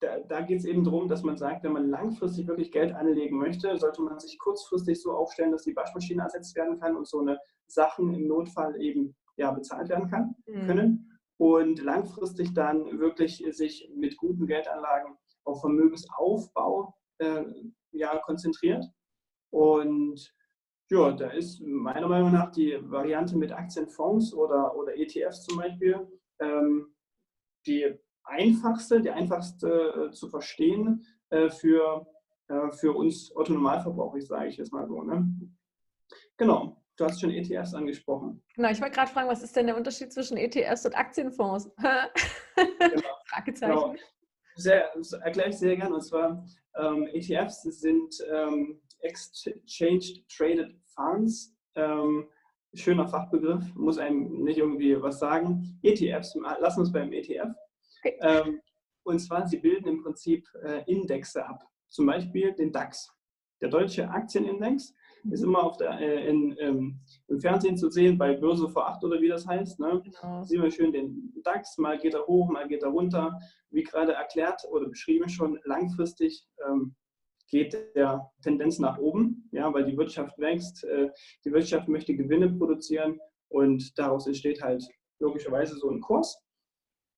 da, 0.00 0.18
da 0.20 0.40
geht 0.40 0.60
es 0.60 0.64
eben 0.64 0.82
darum, 0.82 1.08
dass 1.08 1.22
man 1.22 1.36
sagt, 1.36 1.62
wenn 1.62 1.72
man 1.72 1.90
langfristig 1.90 2.46
wirklich 2.46 2.72
Geld 2.72 2.94
anlegen 2.94 3.38
möchte, 3.38 3.76
sollte 3.78 4.02
man 4.02 4.18
sich 4.18 4.38
kurzfristig 4.38 5.00
so 5.00 5.12
aufstellen, 5.12 5.52
dass 5.52 5.64
die 5.64 5.76
Waschmaschine 5.76 6.22
ersetzt 6.22 6.56
werden 6.56 6.80
kann 6.80 6.96
und 6.96 7.06
so 7.06 7.20
eine 7.20 7.38
Sachen 7.66 8.12
im 8.14 8.26
Notfall 8.26 8.80
eben 8.80 9.14
ja, 9.36 9.50
bezahlt 9.52 9.88
werden 9.90 10.08
kann, 10.08 10.34
mhm. 10.46 10.66
können. 10.66 11.18
Und 11.36 11.82
langfristig 11.82 12.52
dann 12.54 12.98
wirklich 12.98 13.44
sich 13.50 13.90
mit 13.94 14.16
guten 14.16 14.46
Geldanlagen 14.46 15.16
auf 15.44 15.60
Vermögensaufbau 15.60 16.94
äh, 17.18 17.44
ja, 17.92 18.18
konzentriert. 18.18 18.84
Und 19.50 20.32
ja, 20.90 21.12
da 21.12 21.30
ist 21.30 21.60
meiner 21.62 22.08
Meinung 22.08 22.32
nach 22.32 22.50
die 22.50 22.78
Variante 22.82 23.36
mit 23.36 23.52
Aktienfonds 23.52 24.34
oder, 24.34 24.76
oder 24.76 24.96
ETFs 24.96 25.44
zum 25.44 25.58
Beispiel 25.58 26.08
ähm, 26.40 26.94
die 27.66 27.98
einfachste, 28.24 29.00
die 29.00 29.10
einfachste 29.10 30.08
äh, 30.08 30.12
zu 30.12 30.28
verstehen 30.28 31.06
äh, 31.30 31.50
für, 31.50 32.06
äh, 32.48 32.70
für 32.72 32.92
uns 32.92 33.34
Autonomalverbraucher, 33.36 34.20
sage 34.20 34.48
ich 34.48 34.56
jetzt 34.56 34.72
mal 34.72 34.86
so. 34.86 35.02
Ne? 35.02 35.26
Genau, 36.36 36.82
du 36.96 37.04
hast 37.04 37.20
schon 37.20 37.30
ETFs 37.30 37.74
angesprochen. 37.74 38.42
Genau, 38.54 38.70
ich 38.70 38.80
wollte 38.80 38.94
gerade 38.94 39.10
fragen, 39.10 39.28
was 39.28 39.42
ist 39.42 39.56
denn 39.56 39.66
der 39.66 39.76
Unterschied 39.76 40.12
zwischen 40.12 40.36
ETFs 40.36 40.86
und 40.86 40.96
Aktienfonds? 40.96 41.70
genau. 41.76 43.02
Fragezeichen. 43.26 43.72
Genau. 43.72 43.94
Sehr, 44.56 44.92
erkläre 45.22 45.50
ich 45.50 45.56
sehr 45.56 45.76
gerne. 45.76 45.94
Und 45.94 46.02
zwar 46.02 46.44
ähm, 46.76 47.08
ETFs 47.12 47.62
sind 47.62 48.14
ähm, 48.30 48.80
Exchange 49.00 50.24
Traded 50.28 50.76
Funds. 50.94 51.54
Ähm, 51.76 52.28
schöner 52.74 53.08
Fachbegriff, 53.08 53.74
muss 53.74 53.98
einem 53.98 54.44
nicht 54.44 54.58
irgendwie 54.58 55.00
was 55.00 55.18
sagen. 55.18 55.78
ETFs, 55.82 56.34
lassen 56.34 56.76
wir 56.76 56.80
uns 56.80 56.92
beim 56.92 57.12
ETF. 57.12 57.54
Ähm, 58.22 58.60
und 59.02 59.18
zwar, 59.18 59.46
sie 59.46 59.58
bilden 59.58 59.88
im 59.88 60.02
Prinzip 60.02 60.46
äh, 60.62 60.82
Indexe 60.86 61.46
ab. 61.46 61.64
Zum 61.88 62.06
Beispiel 62.06 62.52
den 62.52 62.72
DAX. 62.72 63.10
Der 63.60 63.68
deutsche 63.68 64.08
Aktienindex 64.08 64.94
mhm. 65.22 65.32
ist 65.32 65.42
immer 65.42 65.62
auf 65.62 65.76
der, 65.76 65.98
äh, 66.00 66.28
in, 66.28 66.56
ähm, 66.60 67.00
im 67.28 67.40
Fernsehen 67.40 67.76
zu 67.76 67.90
sehen, 67.90 68.16
bei 68.16 68.34
Börse 68.34 68.68
vor 68.68 68.88
acht 68.88 69.02
oder 69.04 69.20
wie 69.20 69.28
das 69.28 69.46
heißt. 69.46 69.80
Ne? 69.80 70.02
Genau. 70.02 70.42
Sehen 70.44 70.62
wir 70.62 70.70
schön 70.70 70.92
den 70.92 71.32
DAX, 71.44 71.76
mal 71.78 71.98
geht 71.98 72.14
er 72.14 72.26
hoch, 72.26 72.48
mal 72.48 72.68
geht 72.68 72.82
er 72.82 72.90
runter. 72.90 73.38
Wie 73.70 73.82
gerade 73.82 74.12
erklärt 74.12 74.62
oder 74.70 74.88
beschrieben 74.88 75.28
schon, 75.28 75.58
langfristig 75.64 76.46
ähm, 76.66 76.94
geht 77.48 77.76
der 77.94 78.30
Tendenz 78.42 78.78
nach 78.78 78.98
oben, 78.98 79.48
ja, 79.52 79.72
weil 79.74 79.84
die 79.84 79.96
Wirtschaft 79.96 80.38
wächst, 80.38 80.84
äh, 80.84 81.10
die 81.44 81.52
Wirtschaft 81.52 81.88
möchte 81.88 82.14
Gewinne 82.14 82.48
produzieren 82.50 83.18
und 83.48 83.98
daraus 83.98 84.26
entsteht 84.26 84.62
halt 84.62 84.84
logischerweise 85.18 85.76
so 85.76 85.90
ein 85.90 86.00
Kurs. 86.00 86.40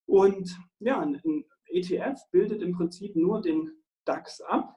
Und 0.06 0.56
ja, 0.80 1.00
ein 1.00 1.20
ETF 1.68 2.20
bildet 2.30 2.62
im 2.62 2.72
Prinzip 2.72 3.16
nur 3.16 3.40
den 3.40 3.70
DAX 4.04 4.40
ab. 4.42 4.76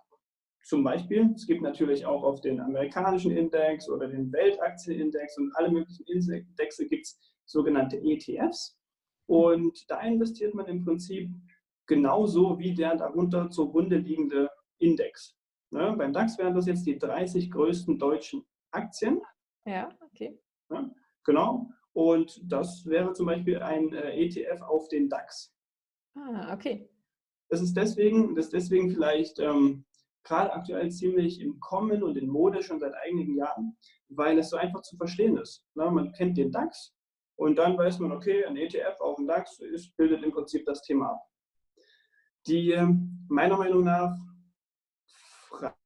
Zum 0.63 0.83
Beispiel, 0.83 1.31
es 1.35 1.45
gibt 1.45 1.61
natürlich 1.61 2.05
auch 2.05 2.23
auf 2.23 2.41
den 2.41 2.59
amerikanischen 2.59 3.31
Index 3.31 3.87
oder 3.87 4.07
den 4.07 4.31
Weltaktienindex 4.31 5.37
und 5.37 5.55
alle 5.55 5.69
möglichen 5.69 6.05
Indexe 6.07 6.87
gibt 6.87 7.05
es 7.05 7.19
sogenannte 7.45 7.97
ETFs. 7.97 8.75
Und 9.27 9.85
da 9.89 10.01
investiert 10.01 10.55
man 10.55 10.65
im 10.67 10.83
Prinzip 10.83 11.29
genauso 11.85 12.57
wie 12.57 12.73
der 12.73 12.95
darunter 12.95 13.49
zugrunde 13.49 13.97
liegende 13.97 14.49
Index. 14.79 15.37
Ne, 15.71 15.93
beim 15.97 16.13
DAX 16.13 16.37
wären 16.37 16.55
das 16.55 16.67
jetzt 16.67 16.85
die 16.85 16.97
30 16.97 17.51
größten 17.51 17.99
deutschen 17.99 18.45
Aktien. 18.71 19.21
Ja, 19.65 19.89
okay. 20.01 20.39
Ja, 20.71 20.89
genau. 21.23 21.69
Und 21.95 22.41
das 22.43 22.85
wäre 22.85 23.13
zum 23.13 23.27
Beispiel 23.27 23.59
ein 23.59 23.93
äh, 23.93 24.11
ETF 24.19 24.61
auf 24.63 24.89
den 24.89 25.07
DAX. 25.07 25.55
Ah, 26.13 26.53
okay. 26.53 26.89
Das 27.47 27.61
ist 27.61 27.73
deswegen, 27.73 28.35
das 28.35 28.45
ist 28.45 28.53
deswegen 28.53 28.91
vielleicht 28.91 29.39
ähm, 29.39 29.85
gerade 30.25 30.51
aktuell 30.51 30.91
ziemlich 30.91 31.39
im 31.39 31.57
Kommen 31.61 32.03
und 32.03 32.17
in 32.17 32.27
Mode 32.27 32.61
schon 32.63 32.81
seit 32.81 32.93
einigen 32.95 33.35
Jahren, 33.35 33.77
weil 34.09 34.37
es 34.37 34.49
so 34.49 34.57
einfach 34.57 34.81
zu 34.81 34.97
verstehen 34.97 35.37
ist. 35.37 35.65
Na, 35.73 35.89
man 35.89 36.11
kennt 36.11 36.37
den 36.37 36.51
DAX 36.51 36.93
und 37.37 37.57
dann 37.57 37.77
weiß 37.77 37.99
man, 37.99 38.11
okay, 38.11 38.43
ein 38.43 38.57
ETF 38.57 38.99
auf 38.99 39.15
dem 39.15 39.27
DAX 39.27 39.59
ist, 39.59 39.95
bildet 39.95 40.21
im 40.21 40.33
Prinzip 40.33 40.65
das 40.65 40.81
Thema 40.81 41.11
ab. 41.11 41.21
Die 42.45 42.71
ähm, 42.71 43.25
meiner 43.29 43.55
Meinung 43.55 43.85
nach 43.85 44.17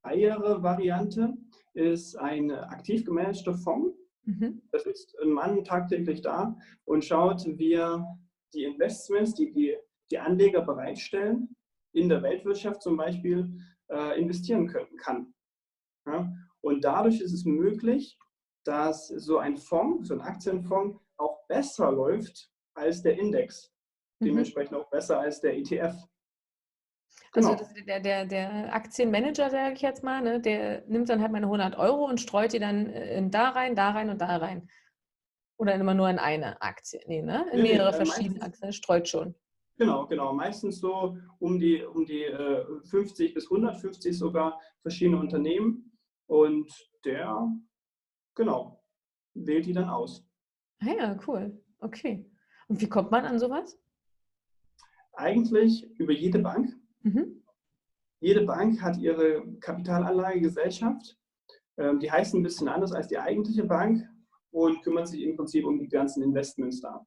freiere 0.02 0.64
Variante 0.64 1.36
ist 1.74 2.16
ein 2.16 2.50
aktiv 2.50 3.06
gemanagter 3.06 3.54
Fonds, 3.54 3.99
Mhm. 4.30 4.62
Da 4.72 4.80
sitzt 4.80 5.18
ein 5.20 5.32
Mann 5.32 5.64
tagtäglich 5.64 6.22
da 6.22 6.56
und 6.86 7.04
schaut, 7.04 7.46
wie 7.46 7.74
er 7.74 8.06
die 8.54 8.64
Investments, 8.64 9.34
die 9.34 9.52
die, 9.52 9.76
die 10.12 10.20
Anleger 10.20 10.62
bereitstellen, 10.62 11.56
in 11.94 12.10
der 12.10 12.22
Weltwirtschaft 12.22 12.82
zum 12.82 12.98
Beispiel 12.98 13.52
äh, 13.90 14.20
investieren 14.20 14.68
können, 14.68 14.96
kann. 14.98 15.34
Ja? 16.06 16.32
Und 16.62 16.84
dadurch 16.84 17.22
ist 17.22 17.34
es 17.34 17.46
möglich, 17.46 18.18
dass 18.66 19.08
so 19.08 19.38
ein 19.38 19.58
Fonds, 19.58 20.10
so 20.10 20.14
ein 20.14 20.22
Aktienfonds 20.22 21.00
auch 21.18 21.48
besser 21.48 21.92
läuft 21.92 22.52
als 22.76 23.02
der 23.02 23.18
Index. 23.18 23.74
Mhm. 24.20 24.26
Dementsprechend 24.28 24.76
auch 24.76 24.90
besser 24.90 25.20
als 25.20 25.42
der 25.42 25.58
ETF. 25.58 25.96
Also 27.34 27.50
genau. 27.50 27.62
Also 27.62 27.86
der, 27.86 28.00
der, 28.00 28.26
der 28.26 28.74
Aktienmanager, 28.74 29.50
sage 29.50 29.74
ich 29.74 29.82
jetzt 29.82 30.04
mal, 30.04 30.22
ne, 30.22 30.40
der 30.40 30.84
nimmt 30.88 31.10
dann 31.10 31.22
halt 31.22 31.32
meine 31.32 31.46
100 31.46 31.78
Euro 31.78 32.06
und 32.06 32.20
streut 32.20 32.54
die 32.54 32.60
dann 32.60 32.88
äh, 32.88 33.18
in 33.18 33.32
da 33.32 33.50
rein, 33.50 33.76
da 33.76 33.92
rein 33.92 34.10
und 34.10 34.20
da 34.20 34.38
rein. 34.38 34.70
Oder 35.58 35.76
immer 35.76 35.94
nur 35.94 36.10
in 36.10 36.20
eine 36.20 36.62
Aktie? 36.62 37.02
Nee, 37.06 37.22
ne? 37.22 37.46
In 37.52 37.62
mehrere 37.62 37.92
nee, 37.92 38.06
verschiedene 38.06 38.42
Aktien, 38.42 38.72
streut 38.72 39.08
schon. 39.08 39.36
Genau, 39.78 40.08
genau. 40.08 40.34
Meistens 40.34 40.80
so 40.80 41.18
um 41.40 41.60
die, 41.60 41.84
um 41.84 42.06
die 42.06 42.24
äh, 42.24 42.66
50 42.90 43.34
bis 43.34 43.46
150 43.46 44.18
sogar 44.18 44.60
verschiedene 44.82 45.20
Unternehmen. 45.20 45.98
Und 46.28 46.72
der, 47.06 47.48
genau, 48.36 48.84
wählt 49.34 49.66
die 49.66 49.74
dann 49.74 49.90
aus. 49.90 50.26
Ah 50.82 50.94
ja, 50.98 51.20
cool. 51.28 51.62
Okay. 51.80 52.26
Und 52.68 52.82
wie 52.82 52.88
kommt 52.88 53.12
man 53.12 53.26
an 53.26 53.40
sowas? 53.40 53.78
Eigentlich 55.14 55.90
über 56.00 56.14
jede 56.14 56.40
Bank. 56.40 56.79
Mhm. 57.02 57.44
Jede 58.22 58.46
Bank 58.46 58.82
hat 58.82 58.98
ihre 58.98 59.44
Kapitalanlagegesellschaft. 59.60 61.18
Ähm, 61.78 62.00
die 62.00 62.12
heißt 62.12 62.34
ein 62.34 62.44
bisschen 62.44 62.68
anders 62.68 62.92
als 62.92 63.08
die 63.08 63.18
eigentliche 63.18 63.64
Bank 63.64 64.04
und 64.52 64.82
kümmert 64.84 65.08
sich 65.08 65.22
im 65.24 65.38
Prinzip 65.38 65.66
um 65.66 65.80
die 65.80 65.88
ganzen 65.88 66.22
Investments 66.24 66.82
da. 66.82 67.06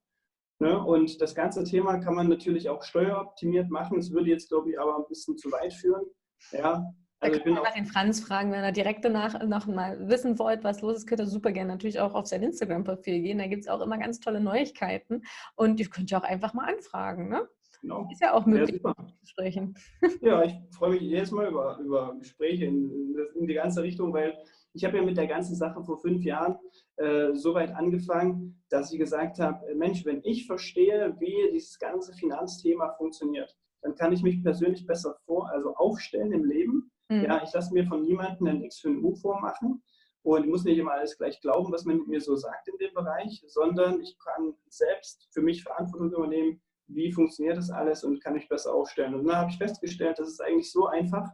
Ne? 0.58 0.82
Und 0.82 1.20
das 1.20 1.34
ganze 1.34 1.64
Thema 1.64 1.98
kann 1.98 2.14
man 2.14 2.28
natürlich 2.28 2.68
auch 2.68 2.82
steueroptimiert 2.82 3.68
machen. 3.68 3.98
Das 3.98 4.12
würde 4.12 4.30
jetzt, 4.30 4.48
glaube 4.48 4.70
ich, 4.70 4.80
aber 4.80 4.96
ein 4.96 5.04
bisschen 5.08 5.36
zu 5.36 5.50
weit 5.50 5.74
führen. 5.74 6.04
Ja, 6.52 6.84
also 7.22 7.38
da 7.38 7.44
könnt 7.44 7.58
ihr 7.58 7.62
nach 7.62 7.74
den 7.74 7.86
Franz 7.86 8.20
fragen, 8.20 8.50
wenn 8.50 8.64
ihr 8.64 8.72
direkt 8.72 9.04
danach 9.04 9.40
noch 9.44 9.66
mal 9.66 10.08
wissen 10.08 10.38
wollt, 10.38 10.64
was 10.64 10.80
los 10.80 10.98
ist, 10.98 11.06
könnt 11.06 11.20
ihr 11.20 11.26
super 11.26 11.52
gerne 11.52 11.72
natürlich 11.72 12.00
auch 12.00 12.14
auf 12.14 12.26
sein 12.26 12.42
Instagram-Profil 12.42 13.22
gehen. 13.22 13.38
Da 13.38 13.46
gibt 13.46 13.62
es 13.62 13.68
auch 13.68 13.80
immer 13.80 13.98
ganz 13.98 14.20
tolle 14.20 14.40
Neuigkeiten 14.40 15.22
und 15.54 15.78
ihr 15.78 15.88
könnt 15.88 16.10
ja 16.10 16.18
auch 16.18 16.24
einfach 16.24 16.54
mal 16.54 16.72
anfragen. 16.72 17.28
Ne? 17.28 17.48
Genau. 17.82 18.08
Ist 18.10 18.22
ja 18.22 18.32
auch 18.32 18.46
möglich 18.46 18.80
ja, 18.82 18.94
zu 18.94 19.26
sprechen. 19.26 19.74
Ja, 20.22 20.44
ich 20.44 20.54
freue 20.70 20.90
mich 20.90 21.02
jedes 21.02 21.32
Mal 21.32 21.48
über, 21.48 21.78
über 21.78 22.14
Gespräche 22.18 22.66
in, 22.66 23.16
in 23.34 23.46
die 23.46 23.54
ganze 23.54 23.82
Richtung, 23.82 24.12
weil 24.12 24.38
ich 24.72 24.84
habe 24.84 24.96
ja 24.96 25.02
mit 25.02 25.16
der 25.16 25.26
ganzen 25.26 25.56
Sache 25.56 25.82
vor 25.82 25.98
fünf 25.98 26.24
Jahren 26.24 26.56
äh, 26.96 27.34
so 27.34 27.54
weit 27.54 27.74
angefangen, 27.74 28.62
dass 28.70 28.92
ich 28.92 28.98
gesagt 28.98 29.40
habe, 29.40 29.66
äh, 29.66 29.74
Mensch, 29.74 30.04
wenn 30.04 30.20
ich 30.22 30.46
verstehe, 30.46 31.16
wie 31.18 31.50
dieses 31.52 31.78
ganze 31.78 32.14
Finanzthema 32.14 32.94
funktioniert, 32.96 33.54
dann 33.82 33.96
kann 33.96 34.12
ich 34.12 34.22
mich 34.22 34.42
persönlich 34.42 34.86
besser 34.86 35.16
vor, 35.26 35.50
also 35.50 35.74
aufstellen 35.74 36.32
im 36.32 36.44
Leben. 36.44 36.90
Mhm. 37.08 37.24
Ja, 37.24 37.42
ich 37.42 37.52
lasse 37.52 37.74
mir 37.74 37.84
von 37.84 38.02
niemandem 38.02 38.46
ein 38.46 38.62
X 38.62 38.78
für 38.78 38.90
ein 38.90 39.04
U 39.04 39.14
vormachen 39.16 39.82
und 40.22 40.48
muss 40.48 40.64
nicht 40.64 40.78
immer 40.78 40.92
alles 40.92 41.18
gleich 41.18 41.40
glauben, 41.40 41.72
was 41.72 41.84
man 41.84 42.06
mir 42.06 42.20
so 42.20 42.36
sagt 42.36 42.68
in 42.68 42.78
dem 42.78 42.94
Bereich, 42.94 43.42
sondern 43.48 44.00
ich 44.00 44.16
kann 44.18 44.54
selbst 44.68 45.28
für 45.32 45.42
mich 45.42 45.64
Verantwortung 45.64 46.12
übernehmen, 46.12 46.62
wie 46.94 47.12
funktioniert 47.12 47.56
das 47.56 47.70
alles 47.70 48.04
und 48.04 48.22
kann 48.22 48.34
mich 48.34 48.48
besser 48.48 48.74
aufstellen. 48.74 49.14
Und 49.14 49.26
dann 49.26 49.36
habe 49.36 49.50
ich 49.50 49.58
festgestellt, 49.58 50.18
das 50.18 50.28
ist 50.28 50.40
eigentlich 50.40 50.70
so 50.70 50.86
einfach, 50.86 51.28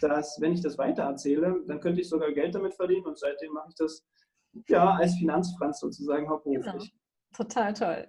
dass 0.00 0.38
wenn 0.40 0.52
ich 0.52 0.60
das 0.62 0.78
weitererzähle, 0.78 1.62
dann 1.66 1.80
könnte 1.80 2.00
ich 2.00 2.08
sogar 2.08 2.32
Geld 2.32 2.54
damit 2.54 2.74
verdienen 2.74 3.06
und 3.06 3.18
seitdem 3.18 3.52
mache 3.52 3.68
ich 3.70 3.74
das 3.76 4.06
ja 4.68 4.94
als 4.94 5.14
Finanzfranz 5.16 5.80
sozusagen 5.80 6.28
hauptberuflich. 6.28 6.92
Genau. 6.92 6.92
Total 7.36 7.74
toll. 7.74 8.08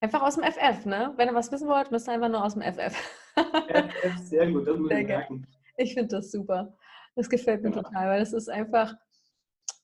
Einfach 0.00 0.22
aus 0.22 0.36
dem 0.36 0.44
FF, 0.44 0.84
ne? 0.84 1.14
Wenn 1.16 1.28
ihr 1.28 1.34
was 1.34 1.50
wissen 1.50 1.68
wollt, 1.68 1.90
müsst 1.90 2.08
ihr 2.08 2.12
einfach 2.12 2.28
nur 2.28 2.44
aus 2.44 2.54
dem 2.54 2.62
FF. 2.62 2.94
FF, 3.34 4.18
sehr 4.18 4.50
gut, 4.50 4.66
das 4.66 4.76
muss 4.78 4.90
ich 4.90 5.06
merken. 5.06 5.46
Ich 5.78 5.94
finde 5.94 6.16
das 6.16 6.30
super. 6.30 6.76
Das 7.14 7.28
gefällt 7.30 7.62
mir 7.62 7.70
ja. 7.70 7.82
total, 7.82 8.08
weil 8.08 8.20
das 8.20 8.32
ist 8.32 8.48
einfach, 8.48 8.94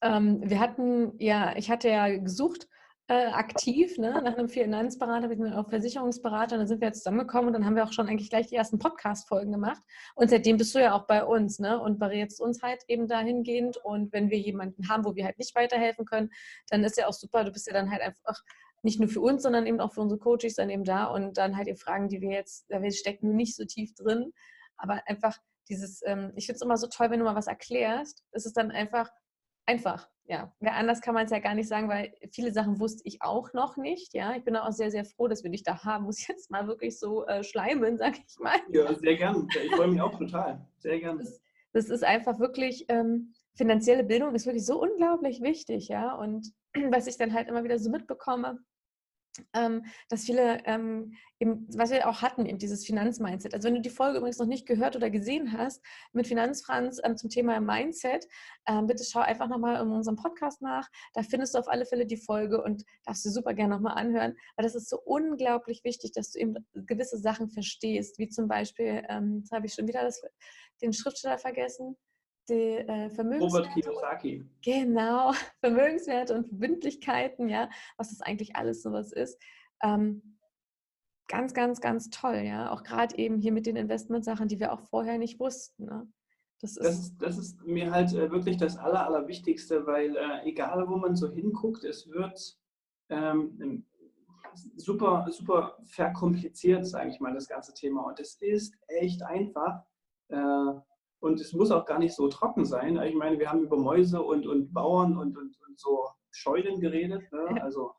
ähm, 0.02 0.40
wir 0.42 0.60
hatten 0.60 1.14
ja, 1.18 1.56
ich 1.56 1.70
hatte 1.70 1.88
ja 1.88 2.08
gesucht, 2.18 2.68
äh, 3.08 3.26
aktiv, 3.26 3.98
ne? 3.98 4.20
nach 4.22 4.36
einem 4.36 4.48
Finanzberater, 4.48 5.28
wir 5.28 5.58
auch 5.58 5.68
Versicherungsberater, 5.68 6.54
und 6.54 6.60
dann 6.60 6.68
sind 6.68 6.80
wir 6.80 6.88
jetzt 6.88 6.98
zusammengekommen 6.98 7.48
und 7.48 7.52
dann 7.54 7.66
haben 7.66 7.76
wir 7.76 7.84
auch 7.84 7.92
schon 7.92 8.08
eigentlich 8.08 8.30
gleich 8.30 8.46
die 8.46 8.54
ersten 8.54 8.78
Podcast-Folgen 8.78 9.52
gemacht. 9.52 9.82
Und 10.14 10.30
seitdem 10.30 10.56
bist 10.56 10.74
du 10.74 10.78
ja 10.78 10.94
auch 10.94 11.06
bei 11.06 11.24
uns 11.24 11.58
ne? 11.58 11.80
und 11.80 11.98
berätst 11.98 12.40
uns 12.40 12.62
halt 12.62 12.82
eben 12.88 13.08
dahingehend. 13.08 13.76
Und 13.76 14.12
wenn 14.12 14.30
wir 14.30 14.38
jemanden 14.38 14.88
haben, 14.88 15.04
wo 15.04 15.14
wir 15.14 15.24
halt 15.24 15.38
nicht 15.38 15.54
weiterhelfen 15.54 16.04
können, 16.04 16.30
dann 16.70 16.84
ist 16.84 16.96
ja 16.96 17.06
auch 17.08 17.12
super, 17.12 17.44
du 17.44 17.52
bist 17.52 17.66
ja 17.66 17.72
dann 17.72 17.90
halt 17.90 18.02
einfach 18.02 18.40
nicht 18.82 18.98
nur 18.98 19.08
für 19.08 19.20
uns, 19.20 19.42
sondern 19.42 19.66
eben 19.66 19.80
auch 19.80 19.92
für 19.92 20.00
unsere 20.00 20.18
Coaches 20.18 20.54
dann 20.54 20.70
eben 20.70 20.84
da 20.84 21.04
und 21.04 21.38
dann 21.38 21.56
halt 21.56 21.68
die 21.68 21.76
Fragen, 21.76 22.08
die 22.08 22.20
wir 22.20 22.30
jetzt, 22.30 22.66
da 22.68 22.82
wir 22.82 22.90
stecken 22.92 23.34
nicht 23.36 23.56
so 23.56 23.64
tief 23.64 23.94
drin, 23.94 24.32
aber 24.76 25.02
einfach 25.06 25.38
dieses, 25.68 26.02
ähm, 26.04 26.32
ich 26.34 26.46
finde 26.46 26.56
es 26.56 26.62
immer 26.62 26.76
so 26.76 26.88
toll, 26.88 27.10
wenn 27.10 27.20
du 27.20 27.24
mal 27.24 27.36
was 27.36 27.46
erklärst, 27.46 28.24
es 28.32 28.46
ist 28.46 28.56
dann 28.56 28.70
einfach 28.70 29.08
einfach. 29.66 30.08
Ja, 30.32 30.50
anders 30.62 31.02
kann 31.02 31.12
man 31.12 31.26
es 31.26 31.30
ja 31.30 31.40
gar 31.40 31.54
nicht 31.54 31.68
sagen, 31.68 31.90
weil 31.90 32.14
viele 32.32 32.52
Sachen 32.52 32.80
wusste 32.80 33.02
ich 33.04 33.20
auch 33.20 33.52
noch 33.52 33.76
nicht. 33.76 34.14
Ja, 34.14 34.34
ich 34.34 34.42
bin 34.44 34.56
auch 34.56 34.72
sehr, 34.72 34.90
sehr 34.90 35.04
froh, 35.04 35.28
dass 35.28 35.44
wir 35.44 35.50
dich 35.50 35.62
da 35.62 35.84
haben. 35.84 36.06
Muss 36.06 36.20
ich 36.20 36.28
jetzt 36.28 36.50
mal 36.50 36.66
wirklich 36.66 36.98
so 36.98 37.26
äh, 37.26 37.44
schleimen, 37.44 37.98
sag 37.98 38.14
ich 38.16 38.38
mal. 38.38 38.56
Ja, 38.70 38.94
sehr 38.94 39.16
gern. 39.16 39.46
Ich 39.62 39.74
freue 39.74 39.88
mich 39.88 40.00
auch 40.00 40.16
total. 40.16 40.66
Sehr 40.78 41.00
gern. 41.00 41.18
Das, 41.18 41.42
das 41.74 41.90
ist 41.90 42.02
einfach 42.02 42.38
wirklich, 42.38 42.86
ähm, 42.88 43.34
finanzielle 43.56 44.04
Bildung 44.04 44.34
ist 44.34 44.46
wirklich 44.46 44.64
so 44.64 44.80
unglaublich 44.80 45.42
wichtig, 45.42 45.88
ja. 45.88 46.14
Und 46.14 46.50
was 46.90 47.06
ich 47.06 47.18
dann 47.18 47.34
halt 47.34 47.48
immer 47.48 47.62
wieder 47.62 47.78
so 47.78 47.90
mitbekomme, 47.90 48.58
ähm, 49.54 49.84
dass 50.08 50.24
viele, 50.24 50.64
ähm, 50.66 51.14
eben, 51.38 51.66
was 51.74 51.90
wir 51.90 52.08
auch 52.08 52.22
hatten, 52.22 52.46
eben 52.46 52.58
dieses 52.58 52.84
Finanzmindset. 52.84 53.54
Also 53.54 53.66
wenn 53.66 53.74
du 53.74 53.80
die 53.80 53.90
Folge 53.90 54.18
übrigens 54.18 54.38
noch 54.38 54.46
nicht 54.46 54.66
gehört 54.66 54.96
oder 54.96 55.10
gesehen 55.10 55.52
hast 55.56 55.82
mit 56.12 56.26
Finanzfranz 56.26 57.00
ähm, 57.02 57.16
zum 57.16 57.30
Thema 57.30 57.60
Mindset, 57.60 58.26
ähm, 58.66 58.86
bitte 58.86 59.04
schau 59.04 59.20
einfach 59.20 59.48
nochmal 59.48 59.80
in 59.82 59.90
unserem 59.90 60.16
Podcast 60.16 60.62
nach. 60.62 60.88
Da 61.14 61.22
findest 61.22 61.54
du 61.54 61.58
auf 61.58 61.68
alle 61.68 61.86
Fälle 61.86 62.06
die 62.06 62.16
Folge 62.16 62.62
und 62.62 62.84
darfst 63.04 63.24
du 63.24 63.30
super 63.30 63.54
gerne 63.54 63.74
nochmal 63.74 63.96
anhören, 63.96 64.36
weil 64.56 64.64
das 64.64 64.74
ist 64.74 64.88
so 64.88 65.00
unglaublich 65.04 65.82
wichtig, 65.84 66.12
dass 66.12 66.32
du 66.32 66.38
eben 66.38 66.54
gewisse 66.74 67.18
Sachen 67.18 67.48
verstehst, 67.50 68.18
wie 68.18 68.28
zum 68.28 68.48
Beispiel, 68.48 69.02
ähm, 69.08 69.38
jetzt 69.38 69.52
habe 69.52 69.66
ich 69.66 69.74
schon 69.74 69.88
wieder 69.88 70.02
das, 70.02 70.22
den 70.80 70.92
Schriftsteller 70.92 71.38
vergessen, 71.38 71.96
die 72.48 72.78
äh, 72.78 73.10
Vermögenswerte. 73.10 73.68
Robert 73.68 73.74
Kiyosaki. 73.74 74.44
Genau, 74.64 75.32
Vermögenswerte 75.60 76.34
und 76.34 76.48
Verbindlichkeiten, 76.48 77.48
ja, 77.48 77.68
was 77.96 78.10
das 78.10 78.20
eigentlich 78.20 78.56
alles 78.56 78.82
sowas 78.82 79.12
ist. 79.12 79.40
Ähm, 79.82 80.38
ganz, 81.28 81.54
ganz, 81.54 81.80
ganz 81.80 82.10
toll, 82.10 82.42
ja. 82.44 82.70
Auch 82.70 82.82
gerade 82.82 83.16
eben 83.16 83.38
hier 83.38 83.52
mit 83.52 83.66
den 83.66 83.76
Investmentsachen, 83.76 84.48
die 84.48 84.60
wir 84.60 84.72
auch 84.72 84.80
vorher 84.80 85.18
nicht 85.18 85.40
wussten. 85.40 85.86
Ne? 85.86 86.06
Das, 86.60 86.76
ist 86.76 86.84
das, 86.84 86.98
ist, 86.98 87.22
das 87.22 87.38
ist 87.38 87.62
mir 87.66 87.90
halt 87.90 88.12
äh, 88.12 88.30
wirklich 88.30 88.56
das 88.56 88.76
Aller, 88.76 89.06
Allerwichtigste, 89.06 89.86
weil 89.86 90.16
äh, 90.16 90.44
egal 90.44 90.88
wo 90.88 90.96
man 90.96 91.16
so 91.16 91.30
hinguckt, 91.30 91.84
es 91.84 92.08
wird 92.08 92.58
ähm, 93.08 93.84
super, 94.76 95.26
super 95.30 95.78
verkompliziert, 95.84 96.86
sage 96.86 97.10
ich 97.10 97.20
mal, 97.20 97.34
das 97.34 97.48
ganze 97.48 97.74
Thema. 97.74 98.02
Und 98.02 98.20
es 98.20 98.36
ist 98.36 98.74
echt 98.88 99.22
einfach. 99.22 99.82
Äh, 100.28 100.74
und 101.22 101.40
es 101.40 101.52
muss 101.52 101.70
auch 101.70 101.86
gar 101.86 102.00
nicht 102.00 102.14
so 102.14 102.26
trocken 102.28 102.64
sein. 102.64 103.00
Ich 103.00 103.14
meine, 103.14 103.38
wir 103.38 103.48
haben 103.48 103.62
über 103.62 103.76
Mäuse 103.76 104.20
und, 104.20 104.44
und 104.44 104.72
Bauern 104.74 105.16
und, 105.16 105.38
und, 105.38 105.56
und 105.66 105.78
so 105.78 106.08
Scheunen 106.32 106.80
geredet. 106.80 107.30
Ne? 107.30 107.62
Also 107.62 107.92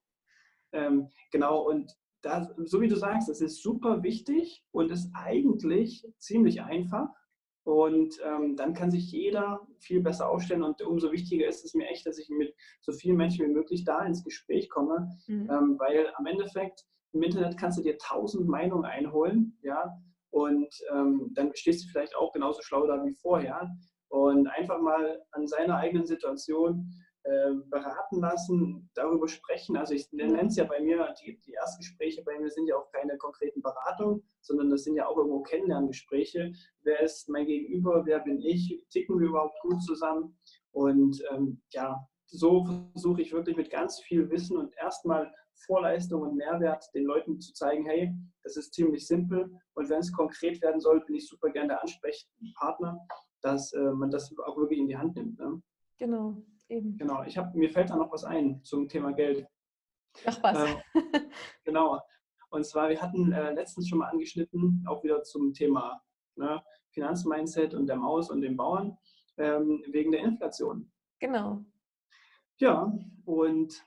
ähm, 0.73 1.09
genau, 1.31 1.61
und 1.61 1.95
das, 2.21 2.49
so 2.65 2.81
wie 2.81 2.89
du 2.89 2.97
sagst, 2.97 3.29
es 3.29 3.39
ist 3.39 3.63
super 3.63 4.03
wichtig 4.03 4.65
und 4.71 4.91
ist 4.91 5.09
eigentlich 5.13 6.05
ziemlich 6.17 6.63
einfach. 6.63 7.09
Und 7.63 8.19
ähm, 8.25 8.57
dann 8.57 8.73
kann 8.73 8.91
sich 8.91 9.09
jeder 9.09 9.65
viel 9.79 10.01
besser 10.01 10.29
aufstellen. 10.29 10.63
Und 10.63 10.81
umso 10.81 11.13
wichtiger 11.13 11.47
ist 11.47 11.63
es 11.63 11.73
mir 11.73 11.87
echt, 11.87 12.05
dass 12.05 12.17
ich 12.17 12.27
mit 12.27 12.53
so 12.81 12.91
vielen 12.91 13.15
Menschen 13.15 13.47
wie 13.47 13.53
möglich 13.53 13.85
da 13.85 14.03
ins 14.05 14.25
Gespräch 14.25 14.69
komme. 14.69 15.07
Mhm. 15.27 15.49
Ähm, 15.49 15.75
weil 15.79 16.11
am 16.15 16.25
Endeffekt 16.25 16.83
im 17.13 17.23
Internet 17.23 17.57
kannst 17.57 17.77
du 17.77 17.83
dir 17.83 17.97
tausend 17.99 18.49
Meinungen 18.49 18.83
einholen. 18.83 19.57
Ja, 19.61 19.97
und 20.33 20.73
ähm, 20.91 21.29
dann 21.35 21.51
stehst 21.53 21.85
du 21.85 21.89
vielleicht 21.89 22.15
auch 22.15 22.33
genauso 22.33 22.63
schlau 22.63 22.87
da 22.87 23.05
wie 23.05 23.13
vorher. 23.13 23.69
Und 24.07 24.47
einfach 24.47 24.81
mal 24.81 25.21
an 25.31 25.47
seiner 25.47 25.77
eigenen 25.77 26.07
Situation 26.07 26.91
äh, 27.21 27.51
beraten 27.69 28.19
lassen, 28.19 28.89
darüber 28.95 29.27
sprechen. 29.27 29.77
Also 29.77 29.93
ich 29.93 30.11
nenne 30.11 30.47
es 30.47 30.55
ja 30.55 30.63
bei 30.63 30.81
mir, 30.81 31.13
die, 31.21 31.39
die 31.45 31.51
Erstgespräche 31.51 32.23
bei 32.23 32.39
mir 32.39 32.49
sind 32.49 32.65
ja 32.65 32.75
auch 32.77 32.91
keine 32.91 33.15
konkreten 33.17 33.61
Beratungen, 33.61 34.23
sondern 34.41 34.71
das 34.71 34.83
sind 34.83 34.95
ja 34.95 35.07
auch 35.07 35.17
irgendwo 35.17 35.43
Kennenlerngespräche. 35.43 36.51
Wer 36.81 36.99
ist 37.01 37.29
mein 37.29 37.45
Gegenüber? 37.45 38.01
Wer 38.03 38.19
bin 38.19 38.39
ich? 38.41 38.83
Ticken 38.89 39.19
wir 39.19 39.27
überhaupt 39.27 39.59
gut 39.61 39.83
zusammen? 39.83 40.35
Und 40.71 41.23
ähm, 41.31 41.61
ja, 41.69 42.03
so 42.25 42.65
versuche 42.93 43.21
ich 43.21 43.31
wirklich 43.31 43.55
mit 43.55 43.69
ganz 43.69 44.01
viel 44.01 44.31
Wissen 44.31 44.57
und 44.57 44.73
erstmal 44.77 45.31
Vorleistung 45.65 46.21
und 46.21 46.35
Mehrwert 46.35 46.85
den 46.93 47.05
Leuten 47.05 47.39
zu 47.39 47.53
zeigen, 47.53 47.85
hey, 47.85 48.13
das 48.43 48.57
ist 48.57 48.73
ziemlich 48.73 49.07
simpel 49.07 49.51
und 49.73 49.89
wenn 49.89 49.99
es 49.99 50.11
konkret 50.11 50.61
werden 50.61 50.81
soll, 50.81 51.03
bin 51.05 51.15
ich 51.15 51.27
super 51.27 51.49
gerne 51.49 51.69
der 51.69 51.81
Ansprechpartner, 51.81 52.99
dass 53.41 53.73
äh, 53.73 53.91
man 53.91 54.11
das 54.11 54.33
auch 54.45 54.57
wirklich 54.57 54.79
in 54.79 54.87
die 54.87 54.97
Hand 54.97 55.15
nimmt. 55.15 55.39
Ne? 55.39 55.61
Genau, 55.97 56.43
eben. 56.69 56.97
Genau, 56.97 57.23
ich 57.23 57.37
hab, 57.37 57.53
mir 57.55 57.69
fällt 57.69 57.89
da 57.89 57.95
noch 57.95 58.11
was 58.11 58.23
ein 58.23 58.63
zum 58.63 58.87
Thema 58.87 59.13
Geld. 59.13 59.47
Ach 60.25 60.43
was. 60.43 60.69
Äh, 60.69 60.75
genau. 61.63 61.99
Und 62.49 62.65
zwar, 62.65 62.89
wir 62.89 63.01
hatten 63.01 63.31
äh, 63.31 63.51
letztens 63.53 63.89
schon 63.89 63.99
mal 63.99 64.09
angeschnitten, 64.09 64.85
auch 64.87 65.03
wieder 65.03 65.23
zum 65.23 65.53
Thema 65.53 66.01
ne, 66.35 66.61
Finanzmindset 66.91 67.73
und 67.73 67.87
der 67.87 67.95
Maus 67.95 68.29
und 68.29 68.41
den 68.41 68.55
Bauern, 68.55 68.97
ähm, 69.37 69.83
wegen 69.87 70.11
der 70.11 70.21
Inflation. 70.21 70.91
Genau. 71.19 71.63
Ja, 72.59 72.93
und 73.25 73.83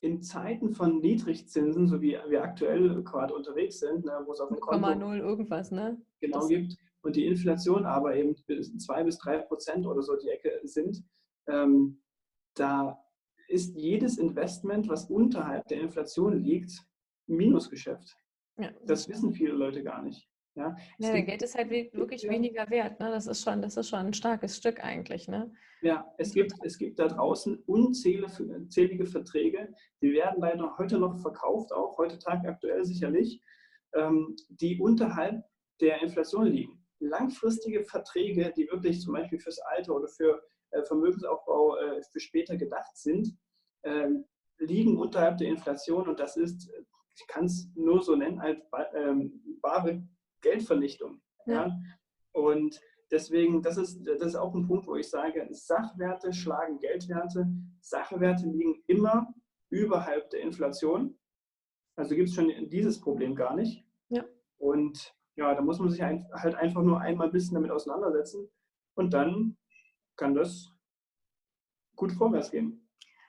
in 0.00 0.22
Zeiten 0.22 0.72
von 0.72 1.00
Niedrigzinsen, 1.00 1.86
so 1.86 2.00
wie 2.00 2.18
wir 2.28 2.42
aktuell 2.42 3.02
gerade 3.02 3.34
unterwegs 3.34 3.80
sind, 3.80 4.04
ne, 4.04 4.22
wo 4.24 4.32
es 4.32 4.40
auf 4.40 4.48
dem 4.48 4.60
Konto 4.60 4.86
0,0 4.88 5.18
irgendwas, 5.18 5.70
ne? 5.70 6.00
Genau 6.20 6.38
das 6.38 6.48
gibt 6.48 6.76
und 7.02 7.16
die 7.16 7.26
Inflation 7.26 7.84
aber 7.84 8.14
eben 8.16 8.36
zwei 8.78 9.04
bis 9.04 9.18
drei 9.18 9.38
Prozent 9.38 9.86
oder 9.86 10.02
so 10.02 10.16
die 10.16 10.28
Ecke 10.28 10.60
sind, 10.64 11.02
ähm, 11.46 12.02
da 12.54 12.98
ist 13.48 13.74
jedes 13.74 14.18
Investment, 14.18 14.88
was 14.88 15.06
unterhalb 15.06 15.66
der 15.68 15.80
Inflation 15.80 16.36
liegt, 16.38 16.72
Minusgeschäft. 17.26 18.16
Ja. 18.58 18.70
Das 18.84 19.08
wissen 19.08 19.32
viele 19.32 19.52
Leute 19.52 19.82
gar 19.82 20.02
nicht. 20.02 20.28
Ja, 20.54 20.76
ja 20.98 21.12
gibt, 21.14 21.28
Geld 21.28 21.42
ist 21.42 21.54
halt 21.54 21.70
wirklich 21.92 22.22
ja. 22.22 22.30
weniger 22.30 22.68
wert. 22.70 23.00
Ne? 23.00 23.10
Das, 23.10 23.26
ist 23.26 23.42
schon, 23.42 23.62
das 23.62 23.76
ist 23.76 23.88
schon 23.88 24.00
ein 24.00 24.14
starkes 24.14 24.56
Stück 24.56 24.82
eigentlich. 24.82 25.28
Ne? 25.28 25.52
Ja, 25.82 26.12
es 26.18 26.32
gibt, 26.34 26.52
es 26.62 26.76
gibt 26.76 26.98
da 26.98 27.08
draußen 27.08 27.62
unzählige 27.66 29.06
Verträge, 29.06 29.72
die 30.02 30.12
werden 30.12 30.40
leider 30.40 30.76
heute 30.76 30.98
noch 30.98 31.18
verkauft, 31.20 31.72
auch 31.72 31.96
heute 31.98 32.18
Tag 32.18 32.46
aktuell 32.46 32.84
sicherlich, 32.84 33.42
ähm, 33.94 34.36
die 34.48 34.78
unterhalb 34.78 35.42
der 35.80 36.02
Inflation 36.02 36.46
liegen. 36.46 36.84
Langfristige 36.98 37.82
Verträge, 37.82 38.52
die 38.56 38.68
wirklich 38.70 39.00
zum 39.00 39.14
Beispiel 39.14 39.38
fürs 39.38 39.58
Alter 39.60 39.94
oder 39.94 40.08
für 40.08 40.42
äh, 40.70 40.82
Vermögensaufbau 40.82 41.76
äh, 41.76 42.02
für 42.02 42.20
später 42.20 42.56
gedacht 42.56 42.96
sind, 42.96 43.34
äh, 43.82 44.08
liegen 44.58 44.98
unterhalb 44.98 45.38
der 45.38 45.48
Inflation 45.48 46.08
und 46.08 46.20
das 46.20 46.36
ist, 46.36 46.70
ich 47.16 47.26
kann 47.26 47.46
es 47.46 47.70
nur 47.74 48.02
so 48.02 48.14
nennen, 48.14 48.38
als 48.38 48.58
ähm, 48.94 49.58
bare 49.62 50.06
Geldvernichtung. 50.40 51.20
Ja. 51.46 51.66
ja. 51.66 51.80
Und 52.32 52.80
deswegen, 53.10 53.62
das 53.62 53.76
ist, 53.76 54.04
das 54.04 54.20
ist 54.22 54.36
auch 54.36 54.54
ein 54.54 54.66
Punkt, 54.66 54.86
wo 54.86 54.96
ich 54.96 55.08
sage, 55.08 55.46
Sachwerte 55.50 56.32
schlagen 56.32 56.78
Geldwerte. 56.78 57.46
Sachwerte 57.80 58.46
liegen 58.46 58.82
immer 58.86 59.32
überhalb 59.70 60.30
der 60.30 60.40
Inflation. 60.40 61.18
Also 61.96 62.14
gibt 62.14 62.28
es 62.28 62.34
schon 62.34 62.50
dieses 62.68 63.00
Problem 63.00 63.34
gar 63.34 63.54
nicht. 63.54 63.84
Ja. 64.08 64.24
Und 64.58 65.14
ja, 65.36 65.54
da 65.54 65.62
muss 65.62 65.78
man 65.78 65.90
sich 65.90 66.02
halt 66.02 66.54
einfach 66.54 66.82
nur 66.82 67.00
einmal 67.00 67.28
ein 67.28 67.32
bisschen 67.32 67.54
damit 67.54 67.70
auseinandersetzen 67.70 68.48
und 68.94 69.12
dann 69.12 69.56
kann 70.16 70.34
das 70.34 70.70
gut 71.96 72.12
vorwärts 72.12 72.50
gehen. 72.50 72.86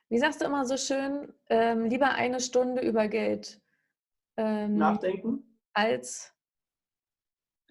Wie 0.10 0.18
sagst 0.18 0.42
du 0.42 0.46
immer 0.46 0.66
so 0.66 0.76
schön, 0.76 1.34
ähm, 1.50 1.86
lieber 1.86 2.10
eine 2.10 2.42
Stunde 2.42 2.82
über 2.82 3.08
Geld 3.08 3.62
ähm, 4.36 4.78
nachdenken 4.78 5.58
als 5.74 6.31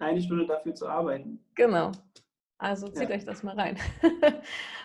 eine 0.01 0.21
Stunde 0.21 0.47
dafür 0.47 0.73
zu 0.73 0.87
arbeiten. 0.87 1.43
Genau. 1.55 1.91
Also 2.61 2.89
zieht 2.89 3.09
ja. 3.09 3.15
euch 3.15 3.25
das 3.25 3.41
mal 3.41 3.55
rein. 3.55 3.77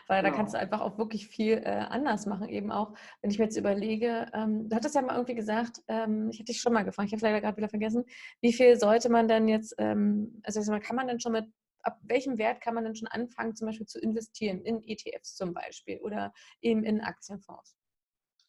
Weil 0.09 0.23
genau. 0.23 0.31
da 0.31 0.37
kannst 0.37 0.55
du 0.55 0.59
einfach 0.59 0.81
auch 0.81 0.97
wirklich 0.97 1.29
viel 1.29 1.59
äh, 1.59 1.85
anders 1.91 2.25
machen. 2.25 2.49
Eben 2.49 2.73
auch, 2.73 2.95
wenn 3.21 3.31
ich 3.31 3.39
mir 3.39 3.45
jetzt 3.45 3.59
überlege, 3.59 4.31
ähm, 4.33 4.69
du 4.69 4.77
hattest 4.77 4.95
ja 4.95 5.03
mal 5.03 5.15
irgendwie 5.15 5.35
gesagt, 5.35 5.83
ähm, 5.89 6.31
ich 6.31 6.39
hatte 6.39 6.53
dich 6.53 6.61
schon 6.63 6.73
mal 6.73 6.85
gefragt, 6.85 7.09
ich 7.09 7.13
habe 7.13 7.23
leider 7.23 7.43
gerade 7.43 7.59
wieder 7.59 7.69
vergessen, 7.69 8.05
wie 8.41 8.55
viel 8.55 8.77
sollte 8.77 9.11
man 9.11 9.29
denn 9.29 9.47
jetzt, 9.47 9.75
ähm, 9.77 10.41
also 10.43 10.61
kann 10.79 10.97
man 10.97 11.07
denn 11.07 11.21
schon 11.21 11.33
mit, 11.33 11.53
ab 11.83 11.99
welchem 12.03 12.39
Wert 12.39 12.63
kann 12.63 12.75
man 12.75 12.85
denn 12.85 12.97
schon 12.97 13.09
anfangen, 13.09 13.55
zum 13.55 13.67
Beispiel 13.67 13.87
zu 13.87 14.01
investieren, 14.01 14.63
in 14.63 14.83
ETFs 14.83 15.37
zum 15.37 15.53
Beispiel 15.53 15.99
oder 15.99 16.33
eben 16.63 16.83
in 16.83 17.03
Aktienfonds? 17.03 17.76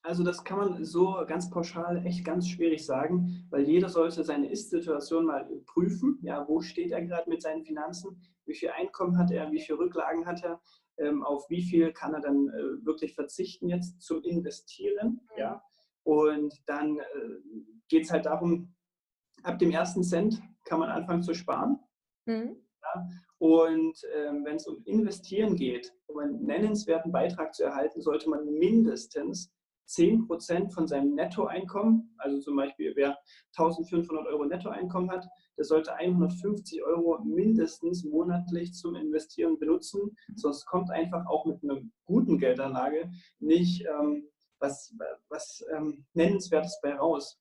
Also 0.07 0.23
das 0.23 0.45
kann 0.45 0.57
man 0.57 0.85
so 0.85 1.21
ganz 1.27 1.49
pauschal 1.49 2.05
echt 2.05 2.23
ganz 2.23 2.47
schwierig 2.47 2.85
sagen, 2.85 3.45
weil 3.49 3.67
jeder 3.67 3.89
sollte 3.89 4.23
seine 4.23 4.49
Ist-Situation 4.49 5.25
mal 5.25 5.45
prüfen. 5.65 6.17
Ja, 6.21 6.47
wo 6.47 6.61
steht 6.61 6.91
er 6.91 7.01
gerade 7.01 7.29
mit 7.29 7.41
seinen 7.41 7.65
Finanzen? 7.65 8.21
Wie 8.45 8.55
viel 8.55 8.69
Einkommen 8.69 9.17
hat 9.17 9.31
er? 9.31 9.51
Wie 9.51 9.59
viele 9.59 9.79
Rücklagen 9.79 10.25
hat 10.25 10.45
er? 10.45 10.61
Ähm, 10.97 11.25
auf 11.25 11.49
wie 11.49 11.61
viel 11.61 11.91
kann 11.91 12.13
er 12.13 12.21
dann 12.21 12.47
äh, 12.47 12.85
wirklich 12.85 13.15
verzichten 13.15 13.67
jetzt 13.67 14.01
zum 14.01 14.23
Investieren? 14.23 15.19
Mhm. 15.35 15.39
Ja, 15.39 15.61
und 16.03 16.55
dann 16.67 16.99
äh, 16.99 17.03
geht 17.89 18.05
es 18.05 18.11
halt 18.11 18.27
darum, 18.27 18.73
ab 19.43 19.59
dem 19.59 19.71
ersten 19.71 20.03
Cent 20.03 20.41
kann 20.63 20.79
man 20.79 20.89
anfangen 20.89 21.21
zu 21.21 21.33
sparen. 21.33 21.79
Mhm. 22.25 22.55
Ja, 22.81 23.09
und 23.39 23.97
ähm, 24.15 24.45
wenn 24.45 24.55
es 24.55 24.67
um 24.67 24.81
Investieren 24.85 25.57
geht, 25.57 25.93
um 26.05 26.19
einen 26.19 26.45
nennenswerten 26.45 27.11
Beitrag 27.11 27.53
zu 27.53 27.65
erhalten, 27.65 27.99
sollte 27.99 28.29
man 28.29 28.45
mindestens 28.45 29.51
10 29.87 30.27
Prozent 30.27 30.73
von 30.73 30.87
seinem 30.87 31.15
Nettoeinkommen, 31.15 32.13
also 32.17 32.39
zum 32.39 32.55
Beispiel 32.55 32.93
wer 32.95 33.17
1500 33.57 34.27
Euro 34.27 34.45
Nettoeinkommen 34.45 35.09
hat, 35.09 35.27
der 35.57 35.65
sollte 35.65 35.93
150 35.93 36.83
Euro 36.83 37.19
mindestens 37.23 38.03
monatlich 38.03 38.73
zum 38.73 38.95
Investieren 38.95 39.57
benutzen, 39.57 40.15
sonst 40.35 40.65
kommt 40.65 40.91
einfach 40.91 41.25
auch 41.27 41.45
mit 41.45 41.63
einer 41.63 41.81
guten 42.05 42.37
Geldanlage 42.37 43.09
nicht 43.39 43.85
ähm, 43.85 44.29
was, 44.59 44.93
was 45.29 45.63
ähm, 45.75 46.05
Nennenswertes 46.13 46.79
bei 46.81 46.95
raus. 46.95 47.39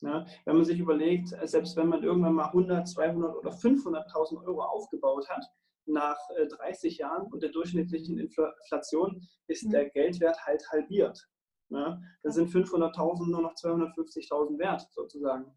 Ja, 0.00 0.26
wenn 0.44 0.56
man 0.56 0.64
sich 0.66 0.78
überlegt, 0.78 1.28
selbst 1.44 1.76
wenn 1.76 1.88
man 1.88 2.02
irgendwann 2.02 2.34
mal 2.34 2.46
100, 2.46 2.86
200 2.86 3.36
oder 3.36 3.50
500.000 3.50 4.44
Euro 4.44 4.62
aufgebaut 4.62 5.28
hat, 5.30 5.46
nach 5.86 6.18
30 6.58 6.98
äh, 6.98 7.02
Jahren 7.02 7.32
und 7.32 7.42
der 7.42 7.50
durchschnittlichen 7.50 8.18
Inflation 8.18 9.26
ist 9.46 9.64
mhm. 9.64 9.70
der 9.70 9.90
Geldwert 9.90 10.44
halt 10.46 10.62
halbiert. 10.70 11.26
Ja, 11.74 12.00
dann 12.22 12.32
sind 12.32 12.50
500.000 12.50 13.30
nur 13.30 13.42
noch 13.42 13.54
250.000 13.54 14.58
wert, 14.58 14.86
sozusagen. 14.92 15.52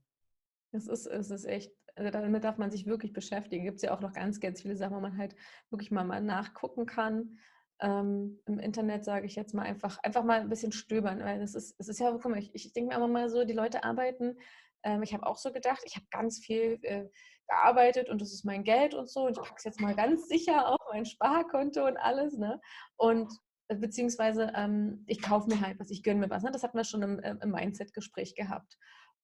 Das 0.72 0.88
ist, 0.88 1.06
es 1.06 1.30
ist 1.32 1.46
echt, 1.46 1.72
also 1.96 2.12
damit 2.12 2.44
darf 2.44 2.58
man 2.58 2.72
sich 2.72 2.86
wirklich 2.86 3.14
beschäftigen. 3.14 3.64
Gibt 3.64 3.78
es 3.78 3.84
ja 3.84 3.96
auch 3.96 4.02
noch 4.02 4.14
ganz, 4.14 4.40
ganz 4.40 4.62
viele 4.62 4.76
Sachen, 4.76 4.96
wo 4.96 5.00
man 5.00 5.18
halt 5.18 5.36
wirklich 5.70 5.92
mal, 5.92 6.04
mal 6.04 6.22
nachgucken 6.22 6.86
kann. 6.86 7.38
Ähm, 7.80 8.40
Im 8.46 8.60
Internet 8.60 9.06
sage 9.06 9.28
ich 9.28 9.36
jetzt 9.36 9.54
mal 9.54 9.64
einfach, 9.64 10.00
einfach 10.04 10.24
mal 10.24 10.42
ein 10.42 10.50
bisschen 10.50 10.72
stöbern, 10.72 11.20
weil 11.20 11.40
das 11.40 11.54
ist, 11.54 11.76
es 11.78 11.88
ist 11.88 12.00
ja, 12.00 12.12
guck 12.12 12.26
mal, 12.26 12.40
ich, 12.40 12.54
ich 12.54 12.74
denke 12.74 12.90
mir 12.90 12.96
immer 12.96 13.08
mal 13.08 13.30
so, 13.30 13.46
die 13.46 13.54
Leute 13.54 13.84
arbeiten, 13.84 14.38
ähm, 14.84 15.04
ich 15.04 15.14
habe 15.14 15.26
auch 15.26 15.38
so 15.38 15.52
gedacht, 15.52 15.82
ich 15.86 15.96
habe 15.96 16.06
ganz 16.12 16.40
viel 16.40 16.80
äh, 16.84 17.06
gearbeitet 17.48 18.10
und 18.10 18.22
das 18.22 18.34
ist 18.34 18.46
mein 18.46 18.64
Geld 18.64 18.94
und 18.94 19.10
so 19.10 19.26
und 19.26 19.32
ich 19.32 19.38
packe 19.38 19.56
es 19.58 19.64
jetzt 19.64 19.80
mal 19.80 19.96
ganz 19.96 20.28
sicher 20.28 20.68
auf 20.68 20.80
mein 20.92 21.06
Sparkonto 21.06 21.86
und 21.86 21.98
alles, 21.98 22.38
ne? 22.38 22.60
Und 22.98 23.32
beziehungsweise 23.68 24.52
ähm, 24.56 25.04
ich 25.08 25.22
kaufe 25.22 25.50
mir 25.50 25.62
halt 25.62 25.80
was, 25.80 25.90
ich 25.90 26.04
gönne 26.04 26.22
mir 26.22 26.30
was. 26.30 26.44
Ne? 26.44 26.52
Das 26.52 26.64
hatten 26.64 26.78
wir 26.78 26.84
schon 26.84 27.02
im, 27.02 27.20
äh, 27.20 27.36
im 27.42 27.52
Mindset-Gespräch 27.52 28.36
gehabt. 28.36 28.78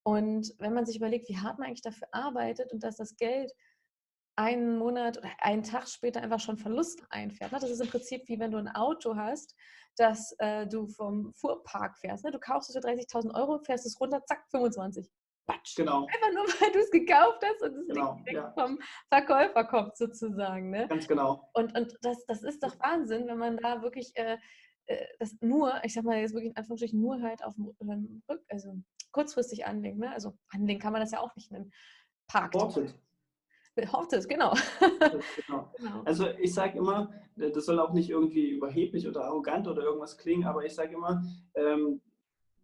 Und 0.04 0.54
wenn 0.60 0.74
man 0.74 0.86
sich 0.86 0.98
überlegt, 0.98 1.30
wie 1.30 1.38
hart 1.38 1.60
man 1.60 1.68
eigentlich 1.68 1.82
dafür 1.82 2.08
arbeitet 2.12 2.72
und 2.74 2.84
dass 2.84 2.98
das 2.98 3.16
Geld 3.16 3.52
einen 4.36 4.78
Monat 4.78 5.18
oder 5.18 5.30
einen 5.40 5.64
Tag 5.64 5.88
später 5.88 6.22
einfach 6.22 6.40
schon 6.40 6.58
Verlust 6.58 7.04
einfährt. 7.10 7.52
Ne? 7.52 7.60
Das 7.60 7.70
ist 7.70 7.82
im 7.82 7.88
Prinzip 7.88 8.28
wie 8.28 8.40
wenn 8.40 8.52
du 8.52 8.58
ein 8.58 8.68
Auto 8.68 9.16
hast, 9.16 9.56
das 9.96 10.36
äh, 10.40 10.66
du 10.68 10.88
vom 10.88 11.34
Fuhrpark 11.34 11.98
fährst. 12.00 12.26
Ne? 12.26 12.32
Du 12.32 12.40
kaufst 12.40 12.70
es 12.70 12.76
für 12.76 12.88
30.000 12.88 13.34
Euro, 13.36 13.60
fährst 13.60 13.86
es 13.86 14.00
runter, 14.00 14.24
zack, 14.26 14.46
25. 14.50 15.10
Batsch. 15.46 15.76
Genau. 15.76 16.08
Einfach 16.14 16.34
nur, 16.34 16.46
weil 16.46 16.72
du 16.72 16.80
es 16.80 16.92
gekauft 16.92 17.44
hast 17.44 17.62
und 17.62 17.76
es 17.78 17.88
genau, 17.88 18.16
direkt 18.16 18.34
ja. 18.34 18.54
vom 18.54 18.80
Verkäufer 19.10 19.64
kommt 19.66 19.98
sozusagen. 19.98 20.70
Ne? 20.70 20.88
Ganz 20.88 21.08
genau. 21.08 21.50
Und, 21.54 21.78
und 21.78 21.98
das, 22.02 22.26
das 22.26 22.44
ist 22.44 22.64
doch 22.64 22.80
Wahnsinn, 22.80 23.28
wenn 23.28 23.38
man 23.38 23.58
da 23.58 23.82
wirklich 23.82 24.12
äh, 24.16 24.38
äh 24.88 25.06
das 25.20 25.36
nur, 25.42 25.74
ich 25.84 25.94
sag 25.94 26.04
mal 26.04 26.20
jetzt 26.20 26.34
wirklich 26.34 26.52
in 26.52 26.58
Anführungsstrichen, 26.58 27.00
nur 27.00 27.22
halt 27.22 27.44
auf 27.44 27.56
dem 27.56 27.74
Rück, 28.30 28.42
also 28.50 28.78
kurzfristig 29.12 29.66
anlegen. 29.66 30.00
Ne? 30.00 30.12
Also 30.12 30.34
anlegen 30.50 30.80
kann 30.80 30.94
man 30.94 31.02
das 31.02 31.12
ja 31.12 31.20
auch 31.20 31.36
nicht 31.36 31.52
nennen. 31.52 31.72
Parkt. 32.28 32.56
Hortet. 32.56 32.96
Hortet, 33.92 34.30
genau. 34.30 34.54
genau. 34.80 35.72
genau. 35.78 36.02
Also 36.06 36.30
ich 36.40 36.54
sage 36.54 36.78
immer, 36.78 37.12
das 37.36 37.66
soll 37.66 37.80
auch 37.80 37.94
nicht 37.94 38.10
irgendwie 38.10 38.50
überheblich 38.52 39.08
oder 39.08 39.26
arrogant 39.26 39.68
oder 39.68 39.82
irgendwas 39.84 40.18
klingen, 40.18 40.46
aber 40.46 40.64
ich 40.64 40.76
sage 40.76 40.94
immer, 40.94 41.24
ähm, 41.56 42.02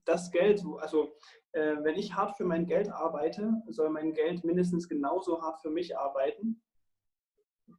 das 0.05 0.31
Geld, 0.31 0.63
also 0.79 1.15
äh, 1.53 1.77
wenn 1.83 1.95
ich 1.95 2.15
hart 2.15 2.37
für 2.37 2.45
mein 2.45 2.65
Geld 2.65 2.89
arbeite, 2.89 3.61
soll 3.67 3.89
mein 3.89 4.13
Geld 4.13 4.43
mindestens 4.43 4.87
genauso 4.87 5.41
hart 5.41 5.61
für 5.61 5.69
mich 5.69 5.97
arbeiten. 5.97 6.61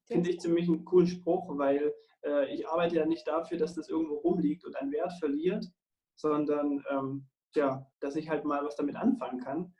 Finde 0.06 0.30
ich 0.30 0.40
ziemlich 0.40 0.68
einen 0.68 0.84
coolen 0.84 1.06
Spruch, 1.06 1.46
weil 1.56 1.94
äh, 2.24 2.52
ich 2.52 2.68
arbeite 2.68 2.96
ja 2.96 3.06
nicht 3.06 3.26
dafür, 3.26 3.58
dass 3.58 3.74
das 3.74 3.88
irgendwo 3.88 4.16
rumliegt 4.16 4.64
und 4.64 4.76
einen 4.76 4.92
Wert 4.92 5.12
verliert, 5.18 5.66
sondern 6.16 6.84
ähm, 6.90 7.28
ja, 7.54 7.86
dass 8.00 8.16
ich 8.16 8.28
halt 8.28 8.44
mal 8.44 8.64
was 8.64 8.76
damit 8.76 8.96
anfangen 8.96 9.40
kann. 9.40 9.74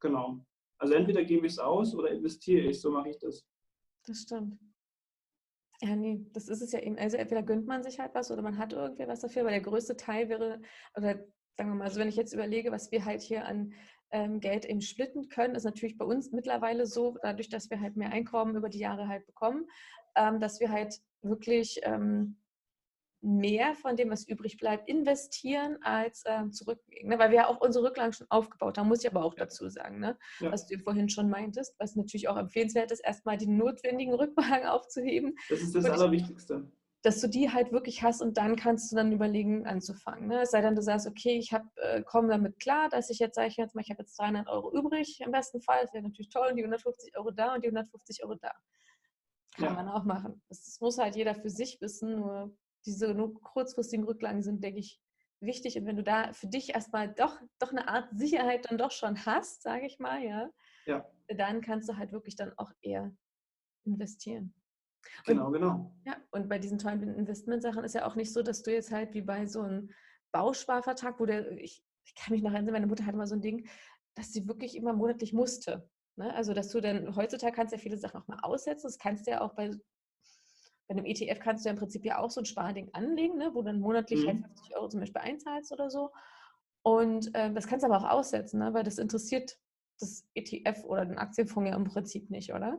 Genau. 0.00 0.44
Also 0.78 0.94
entweder 0.94 1.24
gebe 1.24 1.46
ich 1.46 1.54
es 1.54 1.58
aus 1.58 1.94
oder 1.94 2.10
investiere 2.10 2.68
ich, 2.68 2.80
so 2.80 2.90
mache 2.90 3.10
ich 3.10 3.18
das. 3.18 3.44
Das 4.06 4.22
stimmt. 4.22 4.58
Ja, 5.80 5.94
nee, 5.94 6.24
das 6.32 6.48
ist 6.48 6.60
es 6.60 6.72
ja 6.72 6.80
eben. 6.80 6.98
Also 6.98 7.16
entweder 7.16 7.42
gönnt 7.42 7.66
man 7.66 7.82
sich 7.82 8.00
halt 8.00 8.14
was 8.14 8.30
oder 8.30 8.42
man 8.42 8.58
hat 8.58 8.72
irgendwie 8.72 9.06
was 9.06 9.20
dafür, 9.20 9.42
aber 9.42 9.50
der 9.50 9.60
größte 9.60 9.96
Teil 9.96 10.28
wäre, 10.28 10.60
oder 10.96 11.24
sagen 11.58 11.70
wir 11.70 11.76
mal, 11.76 11.84
also 11.84 11.98
wenn 11.98 12.08
ich 12.08 12.16
jetzt 12.16 12.32
überlege, 12.32 12.70
was 12.70 12.92
wir 12.92 13.04
halt 13.04 13.20
hier 13.20 13.44
an 13.44 13.72
ähm, 14.12 14.40
Geld 14.40 14.64
eben 14.64 14.80
splitten 14.80 15.28
können, 15.28 15.56
ist 15.56 15.64
natürlich 15.64 15.98
bei 15.98 16.04
uns 16.04 16.30
mittlerweile 16.30 16.86
so, 16.86 17.18
dadurch, 17.20 17.48
dass 17.48 17.68
wir 17.68 17.80
halt 17.80 17.96
mehr 17.96 18.12
Einkommen 18.12 18.56
über 18.56 18.68
die 18.68 18.78
Jahre 18.78 19.08
halt 19.08 19.26
bekommen, 19.26 19.66
ähm, 20.14 20.38
dass 20.38 20.60
wir 20.60 20.70
halt 20.70 20.94
wirklich 21.20 21.80
ähm, 21.82 22.40
mehr 23.20 23.74
von 23.74 23.96
dem, 23.96 24.08
was 24.10 24.28
übrig 24.28 24.56
bleibt, 24.56 24.88
investieren 24.88 25.78
als 25.82 26.22
ähm, 26.26 26.52
zurücklegen. 26.52 27.08
Ne? 27.08 27.18
Weil 27.18 27.30
wir 27.30 27.38
ja 27.38 27.48
auch 27.48 27.60
unsere 27.60 27.86
Rücklagen 27.86 28.12
schon 28.12 28.28
aufgebaut 28.30 28.78
haben, 28.78 28.86
muss 28.86 29.02
ich 29.02 29.10
aber 29.10 29.24
auch 29.24 29.34
dazu 29.34 29.68
sagen, 29.68 29.98
ne? 29.98 30.16
Ja. 30.38 30.52
was 30.52 30.68
du 30.68 30.78
vorhin 30.78 31.08
schon 31.08 31.28
meintest, 31.28 31.74
was 31.80 31.96
natürlich 31.96 32.28
auch 32.28 32.36
empfehlenswert 32.36 32.92
ist, 32.92 33.00
erstmal 33.00 33.36
die 33.36 33.48
notwendigen 33.48 34.14
Rücklagen 34.14 34.68
aufzuheben. 34.68 35.34
Das 35.48 35.60
ist 35.60 35.74
das 35.74 35.86
Allerwichtigste 35.86 36.70
dass 37.02 37.20
du 37.20 37.28
die 37.28 37.50
halt 37.50 37.72
wirklich 37.72 38.02
hast 38.02 38.22
und 38.22 38.36
dann 38.36 38.56
kannst 38.56 38.90
du 38.90 38.96
dann 38.96 39.12
überlegen 39.12 39.66
anzufangen. 39.66 40.28
Ne? 40.28 40.42
Es 40.42 40.50
sei 40.50 40.60
denn, 40.60 40.74
du 40.74 40.82
sagst, 40.82 41.06
okay, 41.06 41.38
ich 41.38 41.52
äh, 41.52 42.02
komme 42.02 42.28
damit 42.28 42.58
klar, 42.58 42.88
dass 42.88 43.08
ich 43.10 43.20
jetzt, 43.20 43.36
sage 43.36 43.48
ich 43.48 43.56
jetzt 43.56 43.74
mal, 43.74 43.82
ich 43.82 43.90
habe 43.90 44.02
jetzt 44.02 44.18
300 44.18 44.48
Euro 44.48 44.72
übrig 44.72 45.20
im 45.24 45.30
besten 45.30 45.60
Fall, 45.60 45.78
das 45.82 45.92
wäre 45.92 46.02
natürlich 46.02 46.28
toll 46.30 46.48
und 46.50 46.56
die 46.56 46.62
150 46.62 47.16
Euro 47.16 47.30
da 47.30 47.54
und 47.54 47.62
die 47.62 47.68
150 47.68 48.24
Euro 48.24 48.34
da. 48.34 48.52
Kann 49.54 49.64
ja. 49.64 49.72
man 49.72 49.88
auch 49.88 50.04
machen. 50.04 50.42
Das, 50.48 50.64
das, 50.64 50.80
muss 50.80 50.98
halt 50.98 51.16
jeder 51.16 51.34
für 51.34 51.50
sich 51.50 51.80
wissen, 51.80 52.16
nur 52.16 52.56
diese 52.84 53.14
nur 53.14 53.40
kurzfristigen 53.42 54.04
Rücklagen 54.04 54.42
sind, 54.42 54.62
denke 54.62 54.80
ich, 54.80 55.00
wichtig. 55.40 55.78
Und 55.78 55.86
wenn 55.86 55.96
du 55.96 56.02
da 56.02 56.32
für 56.32 56.48
dich 56.48 56.74
erstmal 56.74 57.12
doch, 57.14 57.40
doch 57.58 57.70
eine 57.70 57.88
Art 57.88 58.08
Sicherheit 58.12 58.66
dann 58.68 58.78
doch 58.78 58.90
schon 58.90 59.24
hast, 59.24 59.62
sage 59.62 59.86
ich 59.86 59.98
mal, 59.98 60.22
ja, 60.22 60.50
ja, 60.86 61.08
dann 61.28 61.60
kannst 61.60 61.88
du 61.88 61.96
halt 61.96 62.12
wirklich 62.12 62.36
dann 62.36 62.52
auch 62.56 62.70
eher 62.80 63.12
investieren. 63.84 64.54
Genau, 65.26 65.46
und, 65.46 65.52
genau. 65.52 65.92
Ja, 66.04 66.16
und 66.30 66.48
bei 66.48 66.58
diesen 66.58 66.78
tollen 66.78 67.14
Investmentsachen 67.14 67.84
ist 67.84 67.94
ja 67.94 68.06
auch 68.06 68.14
nicht 68.14 68.32
so, 68.32 68.42
dass 68.42 68.62
du 68.62 68.72
jetzt 68.72 68.90
halt 68.90 69.14
wie 69.14 69.22
bei 69.22 69.46
so 69.46 69.62
einem 69.62 69.90
Bausparvertrag, 70.32 71.18
wo 71.20 71.26
der, 71.26 71.52
ich, 71.52 71.82
ich 72.04 72.14
kann 72.14 72.32
mich 72.32 72.42
noch 72.42 72.52
erinnern, 72.52 72.72
meine 72.72 72.86
Mutter 72.86 73.06
hatte 73.06 73.16
mal 73.16 73.26
so 73.26 73.34
ein 73.34 73.40
Ding, 73.40 73.68
dass 74.14 74.32
sie 74.32 74.48
wirklich 74.48 74.76
immer 74.76 74.92
monatlich 74.92 75.32
musste. 75.32 75.88
Ne? 76.16 76.34
Also, 76.34 76.52
dass 76.52 76.70
du 76.70 76.80
dann, 76.80 77.14
heutzutage 77.16 77.54
kannst 77.54 77.72
du 77.72 77.76
ja 77.76 77.82
viele 77.82 77.98
Sachen 77.98 78.20
auch 78.20 78.26
mal 78.26 78.40
aussetzen. 78.42 78.86
Das 78.86 78.98
kannst 78.98 79.26
du 79.26 79.30
ja 79.30 79.40
auch 79.40 79.54
bei, 79.54 79.70
bei 80.88 80.96
einem 80.96 81.06
ETF 81.06 81.38
kannst 81.40 81.64
du 81.64 81.68
ja 81.68 81.72
im 81.72 81.78
Prinzip 81.78 82.04
ja 82.04 82.18
auch 82.18 82.30
so 82.30 82.40
ein 82.40 82.46
Sparding 82.46 82.90
anlegen, 82.92 83.38
ne? 83.38 83.50
wo 83.52 83.60
du 83.60 83.66
dann 83.66 83.80
monatlich 83.80 84.24
mhm. 84.24 84.44
50 84.44 84.76
Euro 84.76 84.88
zum 84.88 85.00
Beispiel 85.00 85.22
einzahlst 85.22 85.72
oder 85.72 85.90
so. 85.90 86.10
Und 86.82 87.34
äh, 87.34 87.52
das 87.52 87.66
kannst 87.66 87.84
du 87.84 87.92
aber 87.92 87.98
auch 87.98 88.10
aussetzen, 88.10 88.58
ne? 88.58 88.74
weil 88.74 88.84
das 88.84 88.98
interessiert 88.98 89.58
das 90.00 90.26
ETF 90.34 90.84
oder 90.84 91.04
den 91.06 91.18
Aktienfonds 91.18 91.70
ja 91.70 91.76
im 91.76 91.84
Prinzip 91.84 92.30
nicht, 92.30 92.52
oder? 92.52 92.78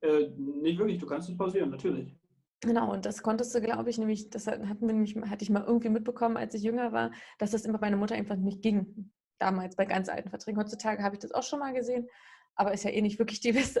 Äh, 0.00 0.28
nicht 0.36 0.78
wirklich, 0.78 0.98
du 0.98 1.06
kannst 1.06 1.28
es 1.28 1.36
pausieren, 1.36 1.70
natürlich. 1.70 2.14
Genau, 2.60 2.92
und 2.92 3.06
das 3.06 3.22
konntest 3.22 3.54
du, 3.54 3.60
glaube 3.60 3.88
ich, 3.90 3.98
nämlich, 3.98 4.30
das 4.30 4.48
hatten 4.48 4.80
wir 4.80 4.92
nämlich, 4.92 5.14
hatte 5.16 5.44
ich 5.44 5.50
mal 5.50 5.64
irgendwie 5.64 5.90
mitbekommen, 5.90 6.36
als 6.36 6.54
ich 6.54 6.62
jünger 6.62 6.92
war, 6.92 7.12
dass 7.38 7.52
das 7.52 7.64
immer 7.64 7.78
bei 7.78 7.86
meiner 7.86 7.96
Mutter 7.96 8.16
einfach 8.16 8.36
nicht 8.36 8.62
ging. 8.62 9.12
Damals 9.38 9.76
bei 9.76 9.84
ganz 9.84 10.08
alten 10.08 10.30
Verträgen. 10.30 10.58
Heutzutage 10.58 11.04
habe 11.04 11.14
ich 11.14 11.20
das 11.20 11.30
auch 11.30 11.44
schon 11.44 11.60
mal 11.60 11.72
gesehen, 11.72 12.08
aber 12.56 12.72
ist 12.72 12.82
ja 12.82 12.90
eh 12.90 13.00
nicht 13.00 13.20
wirklich 13.20 13.38
die 13.38 13.52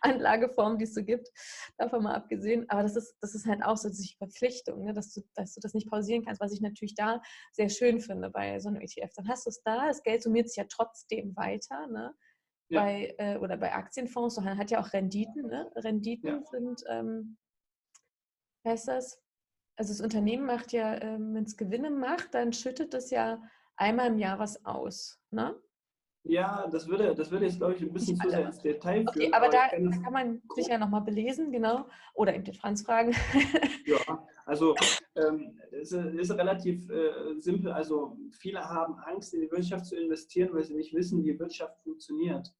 Anlageform, 0.00 0.78
die 0.78 0.84
es 0.84 0.94
so 0.94 1.04
gibt. 1.04 1.28
Davon 1.76 2.02
mal 2.02 2.14
abgesehen. 2.14 2.64
Aber 2.70 2.82
das 2.82 2.96
ist, 2.96 3.14
das 3.20 3.34
ist 3.34 3.46
halt 3.46 3.62
auch 3.62 3.76
so 3.76 3.88
eine 3.88 3.96
Verpflichtung, 4.16 4.84
ne? 4.84 4.94
dass, 4.94 5.12
du, 5.12 5.20
dass 5.34 5.54
du 5.54 5.60
das 5.60 5.74
nicht 5.74 5.90
pausieren 5.90 6.24
kannst, 6.24 6.40
was 6.40 6.52
ich 6.52 6.62
natürlich 6.62 6.94
da 6.94 7.20
sehr 7.52 7.68
schön 7.68 8.00
finde 8.00 8.30
bei 8.30 8.58
so 8.58 8.70
einem 8.70 8.80
ETF. 8.80 9.12
Dann 9.14 9.28
hast 9.28 9.44
du 9.44 9.50
es 9.50 9.62
da, 9.62 9.86
das 9.86 10.02
Geld 10.02 10.22
summiert 10.22 10.48
sich 10.48 10.56
ja 10.56 10.64
trotzdem 10.66 11.36
weiter. 11.36 11.86
Ne? 11.88 12.14
Ja. 12.68 12.82
Bei, 12.82 13.14
äh, 13.18 13.36
oder 13.38 13.56
bei 13.56 13.72
Aktienfonds, 13.72 14.40
man 14.40 14.58
hat 14.58 14.70
ja 14.70 14.80
auch 14.80 14.92
Renditen. 14.92 15.46
Ne? 15.46 15.70
Renditen 15.76 16.28
ja. 16.28 16.42
sind, 16.50 16.82
ähm, 16.88 17.36
heißt 18.64 18.88
das? 18.88 19.22
Also 19.76 19.92
das 19.92 20.00
Unternehmen 20.00 20.46
macht 20.46 20.72
ja, 20.72 21.00
ähm, 21.00 21.34
wenn 21.34 21.44
es 21.44 21.56
Gewinne 21.56 21.90
macht, 21.90 22.34
dann 22.34 22.52
schüttet 22.52 22.94
es 22.94 23.10
ja 23.10 23.40
einmal 23.76 24.08
im 24.08 24.18
Jahr 24.18 24.38
was 24.38 24.64
aus. 24.64 25.20
Ne? 25.30 25.54
Ja, 26.28 26.66
das 26.72 26.88
würde, 26.88 27.14
das 27.14 27.30
würde 27.30 27.46
jetzt, 27.46 27.58
glaube 27.58 27.74
ich, 27.74 27.82
ein 27.82 27.92
bisschen 27.92 28.16
zu 28.16 28.28
sehr 28.28 28.46
ins 28.46 28.58
Detail 28.58 29.04
führen. 29.04 29.08
Okay, 29.08 29.30
aber, 29.32 29.46
aber 29.46 29.52
da, 29.52 29.68
da, 29.70 30.02
kann 30.02 30.12
man 30.12 30.42
sich 30.56 30.66
ja 30.66 30.76
nochmal 30.76 31.02
belesen, 31.02 31.52
genau. 31.52 31.86
Oder 32.14 32.34
eben 32.34 32.42
den 32.42 32.54
Franz 32.54 32.82
fragen. 32.82 33.14
ja, 33.86 34.26
also 34.44 34.74
ähm, 35.16 35.60
es 35.80 35.92
ist 35.92 36.30
relativ 36.32 36.88
äh, 36.90 37.38
simpel. 37.38 37.72
Also 37.72 38.18
viele 38.30 38.60
haben 38.60 38.94
Angst, 39.00 39.34
in 39.34 39.40
die 39.40 39.50
Wirtschaft 39.50 39.86
zu 39.86 39.96
investieren, 39.96 40.52
weil 40.52 40.64
sie 40.64 40.74
nicht 40.74 40.94
wissen, 40.94 41.24
wie 41.24 41.38
Wirtschaft 41.38 41.80
funktioniert. 41.82 42.52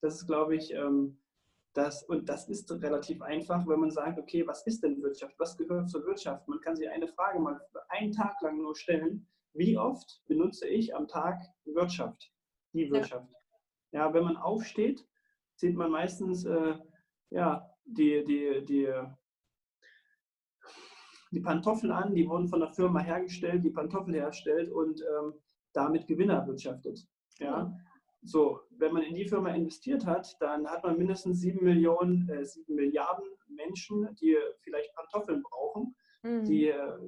Das 0.00 0.16
ist, 0.16 0.26
glaube 0.26 0.56
ich, 0.56 0.72
ähm, 0.72 1.18
das, 1.74 2.02
und 2.02 2.28
das 2.28 2.48
ist 2.48 2.70
relativ 2.82 3.22
einfach, 3.22 3.66
wenn 3.66 3.80
man 3.80 3.90
sagt, 3.90 4.18
okay, 4.18 4.46
was 4.46 4.66
ist 4.66 4.82
denn 4.82 5.00
Wirtschaft? 5.02 5.34
Was 5.38 5.56
gehört 5.56 5.88
zur 5.88 6.04
Wirtschaft? 6.04 6.48
Man 6.48 6.60
kann 6.60 6.76
sich 6.76 6.88
eine 6.88 7.06
Frage 7.06 7.38
mal 7.38 7.60
einen 7.88 8.12
Tag 8.12 8.40
lang 8.42 8.60
nur 8.60 8.74
stellen. 8.74 9.28
Wie 9.52 9.76
oft 9.76 10.22
benutze 10.26 10.66
ich 10.66 10.94
am 10.94 11.06
Tag 11.06 11.40
Wirtschaft? 11.64 12.32
Die 12.72 12.90
Wirtschaft. 12.90 13.28
Ja, 13.92 14.06
ja 14.06 14.14
wenn 14.14 14.24
man 14.24 14.36
aufsteht, 14.36 15.06
sieht 15.54 15.76
man 15.76 15.90
meistens 15.90 16.44
äh, 16.44 16.74
ja, 17.30 17.70
die, 17.84 18.24
die, 18.24 18.64
die, 18.64 18.92
die 21.30 21.40
Pantoffeln 21.40 21.92
an, 21.92 22.14
die 22.14 22.28
wurden 22.28 22.48
von 22.48 22.60
der 22.60 22.70
Firma 22.70 23.00
hergestellt, 23.00 23.64
die 23.64 23.70
Pantoffel 23.70 24.14
herstellt 24.14 24.70
und 24.70 25.00
ähm, 25.00 25.34
damit 25.72 26.06
Gewinner 26.06 26.34
erwirtschaftet. 26.34 27.06
Ja. 27.38 27.72
So, 28.22 28.60
wenn 28.70 28.92
man 28.92 29.02
in 29.02 29.14
die 29.14 29.26
Firma 29.26 29.50
investiert 29.50 30.04
hat, 30.04 30.36
dann 30.40 30.66
hat 30.66 30.82
man 30.84 30.98
mindestens 30.98 31.40
sieben 31.40 31.64
Millionen, 31.64 32.28
äh, 32.28 32.44
sieben 32.44 32.74
Milliarden 32.74 33.24
Menschen, 33.48 34.14
die 34.20 34.36
vielleicht 34.60 34.94
Pantoffeln 34.94 35.42
brauchen, 35.42 35.94
mhm. 36.22 36.44
die 36.44 36.68
äh, 36.68 36.98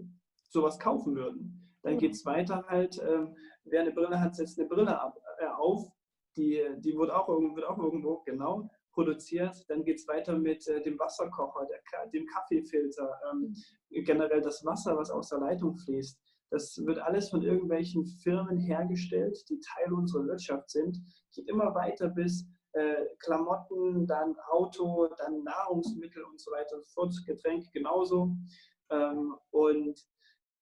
sowas 0.49 0.79
kaufen 0.79 1.15
würden. 1.15 1.77
Dann 1.83 1.99
geht 1.99 2.13
es 2.13 2.25
weiter 2.25 2.65
halt, 2.69 2.99
äh, 2.99 3.27
wer 3.65 3.81
eine 3.81 3.93
Brille 3.93 4.21
hat, 4.21 4.37
setzt 4.37 4.59
eine 4.59 4.69
Brille 4.69 4.99
ab, 4.99 5.19
äh, 5.39 5.47
auf, 5.47 5.91
die, 6.37 6.63
die 6.79 6.97
wird, 6.97 7.11
auch, 7.11 7.29
wird 7.29 7.67
auch 7.67 7.79
irgendwo 7.79 8.23
genau 8.25 8.71
produziert. 8.93 9.57
Dann 9.69 9.85
geht 9.85 9.99
es 9.99 10.09
weiter 10.09 10.39
mit 10.39 10.67
äh, 10.69 10.83
dem 10.83 10.99
Wasserkocher, 10.99 11.67
der, 11.67 12.07
dem 12.11 12.27
Kaffeefilter, 12.27 13.21
ähm, 13.31 13.55
mhm. 13.91 14.05
generell 14.05 14.41
das 14.41 14.65
Wasser, 14.65 14.97
was 14.97 15.11
aus 15.11 15.29
der 15.29 15.41
Leitung 15.41 15.77
fließt. 15.77 16.19
Das 16.51 16.77
wird 16.85 16.99
alles 16.99 17.31
von 17.31 17.43
irgendwelchen 17.43 18.05
Firmen 18.05 18.59
hergestellt, 18.59 19.39
die 19.49 19.59
Teil 19.61 19.93
unserer 19.93 20.27
Wirtschaft 20.27 20.71
sind. 20.71 20.99
Geht 21.35 21.49
immer 21.49 21.75
weiter 21.75 22.09
bis 22.09 22.47
äh, 22.73 23.07
Klamotten, 23.21 24.07
dann 24.07 24.37
Auto, 24.51 25.09
dann 25.19 25.43
Nahrungsmittel 25.45 26.23
und 26.25 26.41
so 26.41 26.51
weiter 26.51 26.77
und 26.77 26.87
so 26.87 26.93
fort, 26.93 27.15
Getränke 27.27 27.69
genauso. 27.73 28.37
Ähm, 28.91 29.35
und 29.51 29.99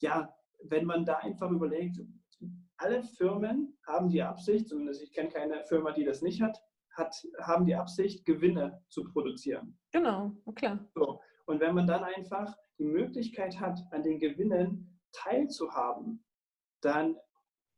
ja, 0.01 0.33
wenn 0.65 0.85
man 0.85 1.05
da 1.05 1.19
einfach 1.19 1.51
überlegt, 1.51 1.99
alle 2.77 3.03
Firmen 3.03 3.77
haben 3.87 4.09
die 4.09 4.23
Absicht, 4.23 4.69
zumindest 4.69 5.03
ich 5.03 5.13
kenne 5.13 5.29
keine 5.29 5.65
Firma, 5.65 5.93
die 5.93 6.05
das 6.05 6.23
nicht 6.23 6.41
hat, 6.41 6.59
hat 7.01 7.15
haben 7.41 7.67
die 7.67 7.75
Absicht, 7.75 8.25
Gewinne 8.25 8.81
zu 8.89 9.05
produzieren. 9.05 9.77
Genau, 9.93 10.37
klar. 10.55 10.89
So. 10.95 11.21
Und 11.47 11.61
wenn 11.61 11.75
man 11.75 11.87
dann 11.89 12.05
einfach 12.05 12.55
die 12.79 12.85
Möglichkeit 12.85 13.59
hat, 13.59 13.81
an 13.91 14.05
den 14.05 14.21
Gewinnen 14.21 15.01
teilzuhaben, 15.13 16.25
dann, 16.81 17.17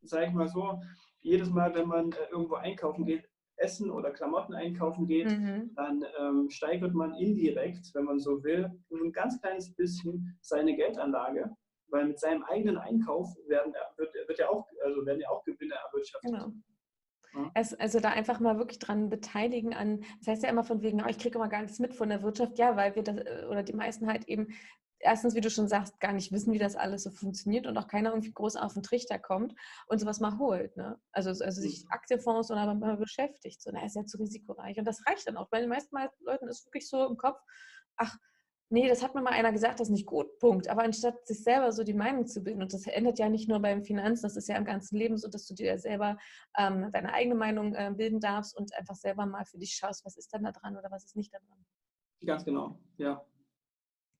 sage 0.03 0.27
ich 0.27 0.33
mal 0.33 0.49
so, 0.49 0.81
jedes 1.21 1.49
Mal, 1.51 1.75
wenn 1.75 1.89
man 1.89 2.13
äh, 2.13 2.17
irgendwo 2.31 2.57
einkaufen 2.57 3.07
geht, 3.07 3.29
Essen 3.57 3.91
oder 3.91 4.11
Klamotten 4.11 4.55
einkaufen 4.55 5.07
geht, 5.07 5.31
mhm. 5.31 5.71
dann 5.75 6.05
ähm, 6.19 6.51
steigert 6.51 6.95
man 6.95 7.15
indirekt, 7.15 7.95
wenn 7.95 8.05
man 8.05 8.19
so 8.19 8.43
will, 8.43 8.71
ein 8.91 9.13
ganz 9.13 9.41
kleines 9.41 9.75
bisschen 9.75 10.37
seine 10.41 10.75
Geldanlage, 10.75 11.51
weil 11.89 12.07
mit 12.07 12.19
seinem 12.19 12.43
eigenen 12.43 12.77
Einkauf 12.77 13.29
werden, 13.47 13.73
wird, 13.97 14.13
wird 14.15 14.39
ja 14.39 14.49
auch, 14.49 14.67
also 14.85 15.07
werden 15.07 15.21
ja 15.21 15.31
auch 15.31 15.45
Gewinne 15.45 15.75
erwirtschaftet. 15.75 16.33
Genau. 16.33 16.53
Es, 17.55 17.75
also 17.75 18.01
da 18.01 18.11
einfach 18.11 18.41
mal 18.41 18.59
wirklich 18.59 18.79
dran 18.79 19.09
beteiligen 19.09 19.75
an, 19.75 20.05
das 20.19 20.29
heißt 20.29 20.43
ja 20.43 20.51
immer 20.51 20.65
von 20.65 20.83
wegen, 20.83 21.03
oh, 21.03 21.09
ich 21.09 21.19
kriege 21.19 21.39
immer 21.39 21.49
gar 21.49 21.63
nichts 21.63 21.79
mit 21.79 21.95
von 21.95 22.09
der 22.09 22.23
Wirtschaft, 22.23 22.59
ja, 22.59 22.77
weil 22.77 22.95
wir 22.95 23.03
das, 23.03 23.17
äh, 23.17 23.47
oder 23.49 23.63
die 23.63 23.73
meisten 23.73 24.07
halt 24.07 24.29
eben 24.29 24.49
erstens, 25.03 25.35
wie 25.35 25.41
du 25.41 25.51
schon 25.51 25.69
sagst, 25.69 26.01
gar 26.01 26.13
nicht 26.13 26.33
wissen, 26.33 26.53
wie 26.53 26.59
das 26.59 26.77
alles 26.77 27.03
so 27.03 27.11
funktioniert 27.11 27.67
und 27.67 27.77
auch 27.77 27.89
keiner 27.89 28.11
irgendwie 28.11 28.33
groß 28.33 28.57
auf 28.57 28.75
den 28.75 28.83
Trichter 28.83 29.19
kommt 29.19 29.55
und 29.89 29.99
sowas 29.99 30.21
mal 30.21 30.39
holt. 30.39 30.77
Ne? 30.77 30.99
Also, 31.11 31.31
also 31.31 31.61
sich 31.61 31.85
mhm. 31.85 31.91
Aktienfonds 31.91 32.51
oder 32.51 32.73
mal 32.75 32.97
beschäftigt. 32.97 33.61
So, 33.61 33.71
na, 33.73 33.85
ist 33.85 33.97
ja 33.97 34.05
zu 34.05 34.19
risikoreich. 34.19 34.79
Und 34.79 34.85
das 34.85 35.05
reicht 35.07 35.27
dann 35.27 35.37
auch. 35.37 35.49
Bei 35.51 35.61
den 35.61 35.69
meisten 35.69 35.97
Leuten 36.21 36.49
ist 36.49 36.67
wirklich 36.67 36.89
so 36.89 37.07
im 37.07 37.17
Kopf, 37.17 37.39
ach, 37.97 38.17
nee, 38.73 38.89
das 38.89 39.03
hat 39.03 39.15
mir 39.15 39.23
mal 39.23 39.33
einer 39.33 39.53
gesagt, 39.53 39.79
das 39.79 39.89
ist 39.89 39.93
nicht 39.93 40.07
gut, 40.07 40.39
Punkt. 40.39 40.69
Aber 40.69 40.83
anstatt 40.83 41.27
sich 41.27 41.43
selber 41.43 41.73
so 41.73 41.85
die 41.85 41.95
Meinung 41.95 42.27
zu 42.27 42.43
bilden, 42.43 42.63
und 42.63 42.73
das 42.73 42.87
endet 42.87 43.19
ja 43.19 43.29
nicht 43.29 43.49
nur 43.49 43.61
beim 43.61 43.85
Finanzen, 43.85 44.23
das 44.23 44.37
ist 44.37 44.49
ja 44.49 44.57
im 44.57 44.65
ganzen 44.65 44.97
Leben 44.97 45.19
so, 45.19 45.29
dass 45.29 45.47
du 45.47 45.55
dir 45.55 45.79
selber 45.79 46.19
ähm, 46.57 46.91
deine 46.93 47.13
eigene 47.13 47.35
Meinung 47.35 47.75
äh, 47.75 47.93
bilden 47.95 48.21
darfst 48.21 48.57
und 48.57 48.75
einfach 48.75 48.95
selber 48.95 49.27
mal 49.27 49.45
für 49.45 49.59
dich 49.59 49.75
schaust, 49.75 50.05
was 50.05 50.17
ist 50.17 50.33
denn 50.33 50.43
da 50.43 50.53
dran 50.53 50.77
oder 50.77 50.91
was 50.91 51.05
ist 51.05 51.17
nicht 51.17 51.33
da 51.33 51.39
dran. 51.39 51.65
Ganz 52.25 52.45
genau, 52.45 52.79
ja. 52.97 53.25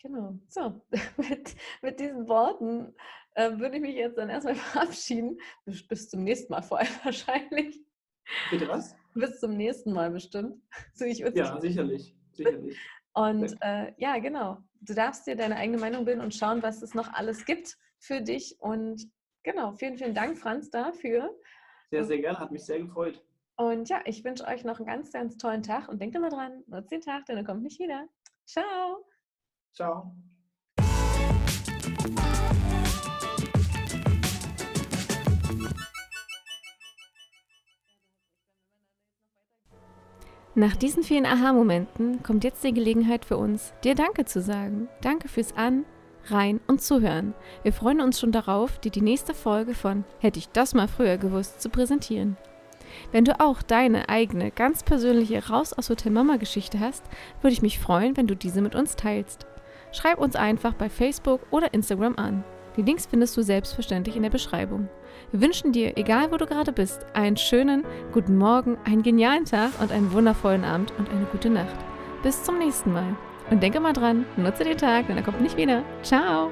Genau. 0.03 0.39
So, 0.49 0.83
mit, 1.17 1.55
mit 1.81 2.01
diesen 2.01 2.29
Worten 2.29 2.95
äh, 3.35 3.59
würde 3.59 3.77
ich 3.77 3.83
mich 3.83 3.95
jetzt 3.95 4.19
dann 4.19 4.29
erstmal 4.29 4.55
verabschieden. 4.57 5.39
Bis, 5.65 5.87
bis 5.87 6.11
zum 6.11 6.25
nächsten 6.25 6.53
Mal 6.53 6.63
vor 6.63 6.79
allem 6.79 6.89
wahrscheinlich. 7.05 7.81
Bitte 8.51 8.69
was? 8.69 8.95
Bis 9.15 9.41
zum 9.41 9.57
nächsten 9.57 9.93
Mal 9.93 10.11
bestimmt. 10.11 10.63
So, 10.95 11.05
ich 11.05 11.19
ja, 11.19 11.61
sicherlich. 11.61 12.17
sicherlich. 12.33 12.79
Und 13.15 13.57
äh, 13.61 13.93
ja, 13.99 14.19
genau. 14.19 14.59
Du 14.81 14.95
darfst 14.95 15.27
dir 15.27 15.37
deine 15.37 15.57
eigene 15.57 15.79
Meinung 15.79 16.05
bilden 16.05 16.21
und 16.21 16.35
schauen, 16.35 16.63
was 16.63 16.83
es 16.83 16.95
noch 16.95 17.13
alles 17.13 17.45
gibt 17.45 17.77
für 17.99 18.21
dich. 18.21 18.57
Und 18.59 19.11
genau, 19.43 19.73
vielen, 19.73 19.97
vielen 19.97 20.15
Dank, 20.15 20.39
Franz, 20.39 20.71
dafür. 20.71 21.35
Sehr, 21.91 22.05
sehr 22.05 22.19
gerne. 22.21 22.39
Hat 22.39 22.51
mich 22.51 22.65
sehr 22.65 22.81
gefreut. 22.81 23.23
Und 23.57 23.89
ja, 23.89 24.01
ich 24.07 24.25
wünsche 24.25 24.47
euch 24.47 24.65
noch 24.65 24.79
einen 24.79 24.87
ganz, 24.87 25.13
ganz 25.13 25.37
tollen 25.37 25.63
Tag 25.63 25.89
und 25.89 26.01
denkt 26.01 26.17
immer 26.17 26.31
dran, 26.31 26.65
nutzt 26.67 26.91
den 26.91 27.03
Tag, 27.03 27.27
denn 27.27 27.37
er 27.37 27.45
kommt 27.45 27.63
nicht 27.63 27.79
wieder. 27.79 28.09
Ciao. 28.47 29.05
Ciao. 29.75 30.15
Nach 40.55 40.77
diesen 40.77 41.03
vielen 41.03 41.25
Aha-Momenten 41.25 42.23
kommt 42.23 42.45
jetzt 42.45 42.63
die 42.63 42.75
Gelegenheit 42.75 43.25
für 43.25 43.39
uns, 43.39 43.73
dir 43.85 43.95
Danke 43.95 44.27
zu 44.27 44.43
sagen. 44.43 44.89
Danke 45.01 45.29
fürs 45.29 45.57
An, 45.57 45.87
Rein 46.27 46.61
und 46.67 46.83
Zuhören. 46.83 47.33
Wir 47.63 47.73
freuen 47.73 48.03
uns 48.03 48.21
schon 48.21 48.33
darauf, 48.33 48.79
dir 48.79 48.91
die 48.91 49.01
nächste 49.01 49.33
Folge 49.33 49.75
von 49.75 50.05
Hätte 50.19 50.39
ich 50.39 50.51
das 50.51 50.75
mal 50.75 50.89
früher 50.89 51.17
gewusst 51.17 51.63
zu 51.63 51.71
präsentieren. 51.71 52.37
Wenn 53.13 53.25
du 53.25 53.41
auch 53.41 53.63
deine 53.63 54.11
eigene, 54.11 54.51
ganz 54.51 54.83
persönliche 54.83 55.49
Raus 55.49 55.73
aus 55.73 55.89
Hotel 55.89 56.13
Mama 56.13 56.37
Geschichte 56.37 56.81
hast, 56.81 57.03
würde 57.41 57.55
ich 57.55 57.63
mich 57.63 57.79
freuen, 57.79 58.15
wenn 58.19 58.27
du 58.27 58.37
diese 58.37 58.61
mit 58.61 58.75
uns 58.75 58.95
teilst. 58.95 59.47
Schreib 59.91 60.19
uns 60.19 60.37
einfach 60.37 60.75
bei 60.75 60.91
Facebook 60.91 61.41
oder 61.51 61.73
Instagram 61.73 62.17
an. 62.17 62.45
Die 62.77 62.83
Links 62.83 63.07
findest 63.07 63.37
du 63.37 63.43
selbstverständlich 63.43 64.17
in 64.17 64.23
der 64.23 64.31
Beschreibung. 64.31 64.89
Wir 65.31 65.41
wünschen 65.41 65.73
dir, 65.73 65.97
egal 65.97 66.33
wo 66.33 66.37
du 66.37 66.47
gerade 66.47 66.73
bist, 66.73 67.05
einen 67.15 67.37
schönen 67.37 67.85
guten 68.13 68.37
Morgen, 68.37 68.79
einen 68.85 69.03
genialen 69.03 69.45
Tag 69.45 69.71
und 69.81 69.93
einen 69.93 70.13
wundervollen 70.13 70.65
Abend 70.65 70.93
und 70.99 71.11
eine 71.11 71.27
gute 71.27 71.51
Nacht. 71.51 71.77
Bis 72.23 72.43
zum 72.43 72.59
nächsten 72.59 72.93
Mal. 72.93 73.17
Und 73.51 73.63
denke 73.63 73.81
mal 73.81 73.93
dran, 73.93 74.25
nutze 74.37 74.65
den 74.65 74.79
Tag, 74.79 75.09
denn 75.09 75.17
er 75.17 75.23
kommt 75.23 75.41
nicht 75.41 75.57
wieder. 75.57 75.83
Ciao! 76.03 76.51